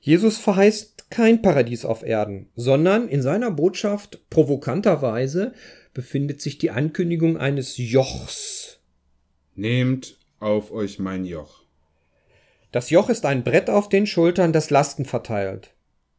Jesus 0.00 0.38
verheißt 0.38 1.10
kein 1.10 1.42
Paradies 1.42 1.84
auf 1.84 2.02
Erden, 2.02 2.48
sondern 2.54 3.08
in 3.08 3.22
seiner 3.22 3.50
Botschaft 3.50 4.28
provokanterweise 4.30 5.52
befindet 5.94 6.40
sich 6.40 6.58
die 6.58 6.70
Ankündigung 6.70 7.36
eines 7.36 7.76
Jochs. 7.76 8.80
Nehmt 9.54 10.18
auf 10.38 10.70
euch 10.70 10.98
mein 10.98 11.24
Joch. 11.24 11.64
Das 12.70 12.90
Joch 12.90 13.08
ist 13.08 13.24
ein 13.24 13.44
Brett 13.44 13.70
auf 13.70 13.88
den 13.88 14.06
Schultern, 14.06 14.52
das 14.52 14.70
Lasten 14.70 15.04
verteilt. 15.04 15.74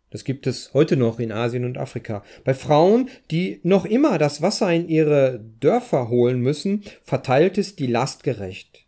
Das 0.10 0.24
gibt 0.24 0.48
es 0.48 0.74
heute 0.74 0.98
noch 0.98 1.20
in 1.20 1.32
Asien 1.32 1.65
und 1.65 1.78
Afrika. 1.78 2.24
Bei 2.44 2.56
Frauen, 2.56 3.10
die 3.30 3.60
noch 3.62 3.86
immer 3.86 4.18
das 4.18 4.42
Wasser 4.42 4.74
in 4.74 4.89
ihre 4.89 5.39
Dörfer 5.60 6.10
holen 6.10 6.39
müssen, 6.39 6.84
verteilt 7.04 7.60
es 7.60 7.76
die 7.76 7.88
Last 7.88 8.24
gerecht. 8.24 8.86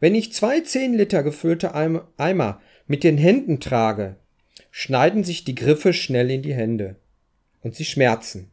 Wenn 0.00 0.14
ich 0.14 0.34
zwei 0.34 0.60
zehn 0.60 0.92
Liter 0.92 1.22
gefüllte 1.22 1.74
Eimer 1.74 2.60
mit 2.86 3.04
den 3.04 3.18
Händen 3.18 3.60
trage, 3.60 4.16
schneiden 4.70 5.24
sich 5.24 5.44
die 5.44 5.54
Griffe 5.54 5.92
schnell 5.92 6.30
in 6.30 6.42
die 6.42 6.54
Hände 6.54 6.96
und 7.62 7.74
sie 7.74 7.84
schmerzen. 7.84 8.50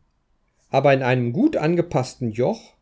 Aber 0.69 0.93
in 0.93 1.03
einem 1.03 1.33
gut 1.33 1.57
angepassten 1.57 2.31
Joch 2.31 2.73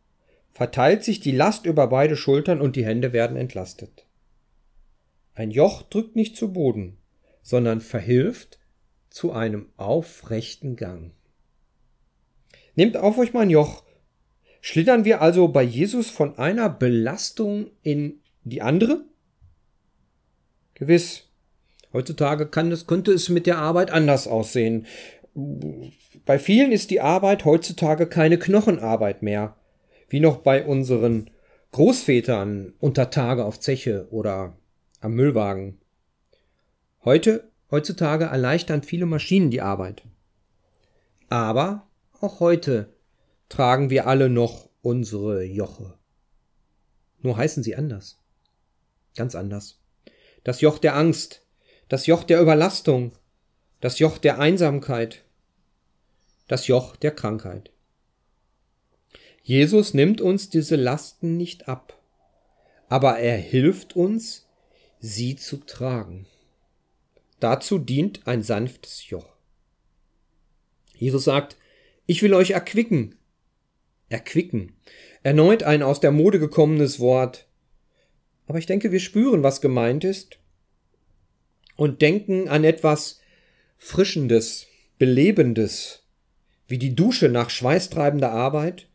verteilt 0.52 1.04
sich 1.04 1.20
die 1.20 1.32
Last 1.32 1.66
über 1.66 1.88
beide 1.88 2.16
Schultern 2.16 2.60
und 2.60 2.76
die 2.76 2.84
Hände 2.84 3.12
werden 3.12 3.36
entlastet. 3.36 4.06
Ein 5.34 5.50
Joch 5.50 5.82
drückt 5.82 6.16
nicht 6.16 6.36
zu 6.36 6.52
Boden, 6.52 6.98
sondern 7.42 7.80
verhilft 7.80 8.58
zu 9.08 9.32
einem 9.32 9.70
aufrechten 9.76 10.76
Gang. 10.76 11.12
Nehmt 12.76 12.96
auf 12.96 13.18
euch 13.18 13.32
mein 13.32 13.50
Joch. 13.50 13.82
Schlittern 14.60 15.04
wir 15.04 15.22
also 15.22 15.48
bei 15.48 15.62
Jesus 15.62 16.10
von 16.10 16.38
einer 16.38 16.68
Belastung 16.68 17.70
in 17.82 18.20
die 18.44 18.62
andere? 18.62 19.04
Gewiss. 20.74 21.29
Heutzutage 21.92 22.46
kann 22.46 22.70
es, 22.70 22.86
könnte 22.86 23.12
es 23.12 23.28
mit 23.28 23.46
der 23.46 23.58
Arbeit 23.58 23.90
anders 23.90 24.28
aussehen. 24.28 24.86
Bei 26.24 26.38
vielen 26.38 26.72
ist 26.72 26.90
die 26.90 27.00
Arbeit 27.00 27.44
heutzutage 27.44 28.06
keine 28.06 28.38
Knochenarbeit 28.38 29.22
mehr, 29.22 29.56
wie 30.08 30.20
noch 30.20 30.38
bei 30.38 30.64
unseren 30.64 31.30
Großvätern 31.72 32.74
unter 32.78 33.10
Tage 33.10 33.44
auf 33.44 33.60
Zeche 33.60 34.06
oder 34.10 34.56
am 35.00 35.14
Müllwagen. 35.14 35.78
Heute, 37.04 37.50
heutzutage 37.70 38.26
erleichtern 38.26 38.82
viele 38.82 39.06
Maschinen 39.06 39.50
die 39.50 39.62
Arbeit. 39.62 40.02
Aber 41.28 41.88
auch 42.20 42.40
heute 42.40 42.92
tragen 43.48 43.88
wir 43.88 44.06
alle 44.06 44.28
noch 44.28 44.68
unsere 44.82 45.44
Joche. 45.44 45.94
Nur 47.22 47.36
heißen 47.36 47.62
sie 47.62 47.76
anders. 47.76 48.18
Ganz 49.16 49.34
anders. 49.34 49.80
Das 50.44 50.60
Joch 50.60 50.78
der 50.78 50.96
Angst, 50.96 51.46
das 51.90 52.06
Joch 52.06 52.22
der 52.22 52.40
Überlastung, 52.40 53.10
das 53.80 53.98
Joch 53.98 54.18
der 54.18 54.38
Einsamkeit, 54.38 55.24
das 56.46 56.68
Joch 56.68 56.94
der 56.94 57.10
Krankheit. 57.10 57.72
Jesus 59.42 59.92
nimmt 59.92 60.20
uns 60.20 60.50
diese 60.50 60.76
Lasten 60.76 61.36
nicht 61.36 61.66
ab, 61.66 62.00
aber 62.88 63.18
er 63.18 63.36
hilft 63.36 63.96
uns, 63.96 64.46
sie 65.00 65.34
zu 65.34 65.56
tragen. 65.56 66.26
Dazu 67.40 67.78
dient 67.78 68.24
ein 68.24 68.44
sanftes 68.44 69.10
Joch. 69.10 69.34
Jesus 70.94 71.24
sagt, 71.24 71.56
ich 72.06 72.22
will 72.22 72.34
euch 72.34 72.52
erquicken. 72.52 73.16
Erquicken. 74.10 74.76
Erneut 75.24 75.64
ein 75.64 75.82
aus 75.82 75.98
der 75.98 76.12
Mode 76.12 76.38
gekommenes 76.38 77.00
Wort. 77.00 77.48
Aber 78.46 78.58
ich 78.58 78.66
denke, 78.66 78.92
wir 78.92 79.00
spüren, 79.00 79.42
was 79.42 79.60
gemeint 79.60 80.04
ist 80.04 80.39
und 81.80 82.02
denken 82.02 82.46
an 82.50 82.62
etwas 82.64 83.20
Frischendes, 83.78 84.66
Belebendes, 84.98 86.04
wie 86.68 86.76
die 86.76 86.94
Dusche 86.94 87.30
nach 87.30 87.48
schweißtreibender 87.48 88.30
Arbeit 88.30 88.86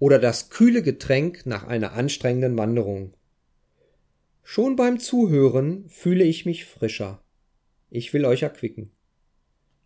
oder 0.00 0.18
das 0.18 0.50
kühle 0.50 0.82
Getränk 0.82 1.46
nach 1.46 1.62
einer 1.62 1.92
anstrengenden 1.92 2.58
Wanderung. 2.58 3.12
Schon 4.42 4.74
beim 4.74 4.98
Zuhören 4.98 5.88
fühle 5.88 6.24
ich 6.24 6.44
mich 6.44 6.64
frischer. 6.64 7.22
Ich 7.88 8.12
will 8.12 8.24
euch 8.24 8.42
erquicken. 8.42 8.90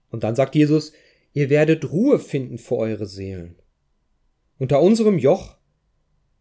Und 0.08 0.24
dann 0.24 0.34
sagt 0.34 0.54
Jesus, 0.54 0.94
ihr 1.34 1.50
werdet 1.50 1.92
Ruhe 1.92 2.18
finden 2.18 2.56
für 2.56 2.76
eure 2.76 3.06
Seelen. 3.06 3.56
Unter 4.58 4.80
unserem 4.80 5.18
Joch 5.18 5.58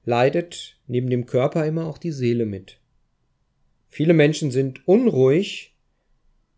leidet 0.05 0.79
neben 0.87 1.09
dem 1.09 1.25
Körper 1.25 1.65
immer 1.65 1.85
auch 1.85 1.97
die 1.97 2.13
Seele 2.13 2.45
mit. 2.45 2.79
Viele 3.89 4.13
Menschen 4.13 4.51
sind 4.51 4.87
unruhig 4.87 5.70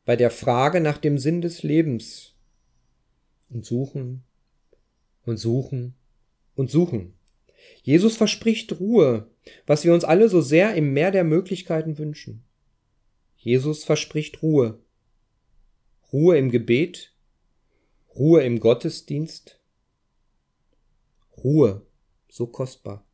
bei 0.05 0.15
der 0.15 0.31
Frage 0.31 0.81
nach 0.81 0.97
dem 0.97 1.17
Sinn 1.17 1.41
des 1.41 1.63
Lebens 1.63 2.33
und 3.49 3.65
suchen 3.65 4.23
und 5.25 5.37
suchen 5.37 5.95
und 6.55 6.69
suchen. 6.69 7.13
Jesus 7.83 8.17
verspricht 8.17 8.79
Ruhe, 8.79 9.29
was 9.65 9.83
wir 9.83 9.93
uns 9.93 10.03
alle 10.03 10.29
so 10.29 10.41
sehr 10.41 10.75
im 10.75 10.93
Meer 10.93 11.11
der 11.11 11.23
Möglichkeiten 11.23 11.97
wünschen. 11.97 12.43
Jesus 13.37 13.83
verspricht 13.83 14.41
Ruhe. 14.41 14.79
Ruhe 16.11 16.37
im 16.37 16.51
Gebet, 16.51 17.13
Ruhe 18.15 18.43
im 18.43 18.59
Gottesdienst, 18.59 19.59
Ruhe, 21.43 21.85
so 22.29 22.47
kostbar. 22.47 23.05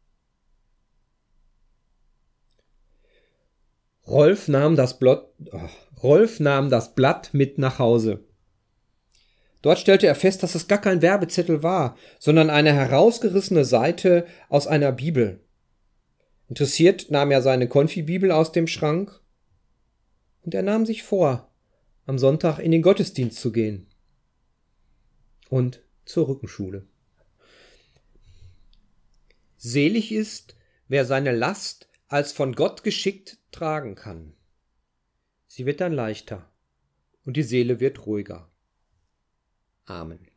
Rolf 4.09 4.47
nahm 4.47 4.75
das 4.75 4.97
Blatt, 4.97 5.27
oh, 5.51 5.69
Rolf 6.01 6.39
nahm 6.39 6.69
das 6.69 6.95
Blatt 6.95 7.29
mit 7.33 7.57
nach 7.57 7.77
Hause. 7.77 8.23
Dort 9.61 9.77
stellte 9.77 10.07
er 10.07 10.15
fest, 10.15 10.41
dass 10.41 10.55
es 10.55 10.67
gar 10.67 10.79
kein 10.79 11.01
Werbezettel 11.01 11.63
war, 11.63 11.97
sondern 12.17 12.49
eine 12.49 12.73
herausgerissene 12.73 13.65
Seite 13.65 14.25
aus 14.47 14.67
einer 14.67 14.91
Bibel. 14.91 15.41
Interessiert 16.47 17.11
nahm 17.11 17.29
er 17.29 17.41
seine 17.41 17.67
Konfibibel 17.67 18.31
aus 18.31 18.51
dem 18.51 18.67
Schrank 18.67 19.21
und 20.43 20.55
er 20.55 20.63
nahm 20.63 20.85
sich 20.85 21.03
vor, 21.03 21.51
am 22.05 22.17
Sonntag 22.17 22.57
in 22.59 22.71
den 22.71 22.81
Gottesdienst 22.81 23.39
zu 23.39 23.51
gehen 23.51 23.85
und 25.49 25.83
zur 26.05 26.27
Rückenschule. 26.27 26.87
Selig 29.57 30.13
ist, 30.13 30.55
wer 30.87 31.05
seine 31.05 31.33
Last 31.33 31.88
als 32.09 32.33
von 32.33 32.53
Gott 32.53 32.83
geschickt 32.83 33.37
tragen 33.51 33.95
kann. 33.95 34.33
Sie 35.47 35.65
wird 35.65 35.79
dann 35.79 35.93
leichter 35.93 36.51
und 37.25 37.37
die 37.37 37.43
Seele 37.43 37.79
wird 37.79 38.05
ruhiger. 38.05 38.49
Amen. 39.85 40.27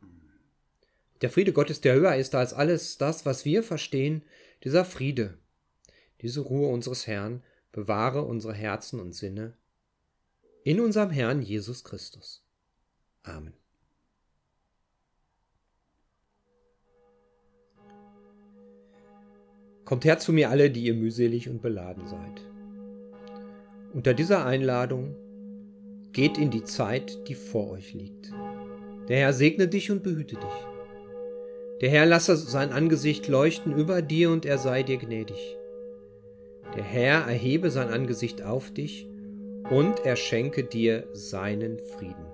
Der 1.21 1.29
Friede 1.29 1.51
Gottes, 1.51 1.81
der 1.81 1.95
höher 1.95 2.15
ist 2.15 2.35
als 2.35 2.53
alles 2.53 2.97
das, 2.97 3.25
was 3.25 3.43
wir 3.43 3.63
verstehen, 3.63 4.23
dieser 4.63 4.85
Friede, 4.85 5.37
diese 6.21 6.41
Ruhe 6.41 6.69
unseres 6.69 7.07
Herrn, 7.07 7.43
bewahre 7.71 8.21
unsere 8.21 8.53
Herzen 8.53 8.99
und 8.99 9.13
Sinne 9.13 9.57
in 10.63 10.79
unserem 10.79 11.09
Herrn 11.09 11.41
Jesus 11.41 11.83
Christus. 11.83 12.45
Amen. 13.23 13.53
Kommt 19.93 20.05
her 20.05 20.17
zu 20.17 20.33
mir 20.33 20.49
alle, 20.49 20.71
die 20.71 20.85
ihr 20.85 20.95
mühselig 20.95 21.47
und 21.47 21.61
beladen 21.61 22.07
seid. 22.07 22.41
Unter 23.93 24.15
dieser 24.15 24.43
Einladung 24.43 25.15
geht 26.13 26.39
in 26.39 26.49
die 26.49 26.63
Zeit, 26.63 27.27
die 27.27 27.35
vor 27.35 27.69
euch 27.69 27.93
liegt. 27.93 28.33
Der 29.07 29.17
Herr 29.17 29.33
segne 29.33 29.67
dich 29.67 29.91
und 29.91 30.01
behüte 30.01 30.33
dich. 30.33 30.67
Der 31.81 31.91
Herr 31.91 32.07
lasse 32.07 32.35
sein 32.35 32.71
Angesicht 32.71 33.27
leuchten 33.27 33.77
über 33.77 34.01
dir 34.01 34.31
und 34.31 34.47
er 34.47 34.57
sei 34.57 34.81
dir 34.81 34.97
gnädig. 34.97 35.57
Der 36.75 36.83
Herr 36.83 37.27
erhebe 37.27 37.69
sein 37.69 37.89
Angesicht 37.89 38.41
auf 38.41 38.71
dich 38.71 39.07
und 39.69 40.03
er 40.03 40.15
schenke 40.15 40.63
dir 40.63 41.03
seinen 41.13 41.77
Frieden. 41.77 42.32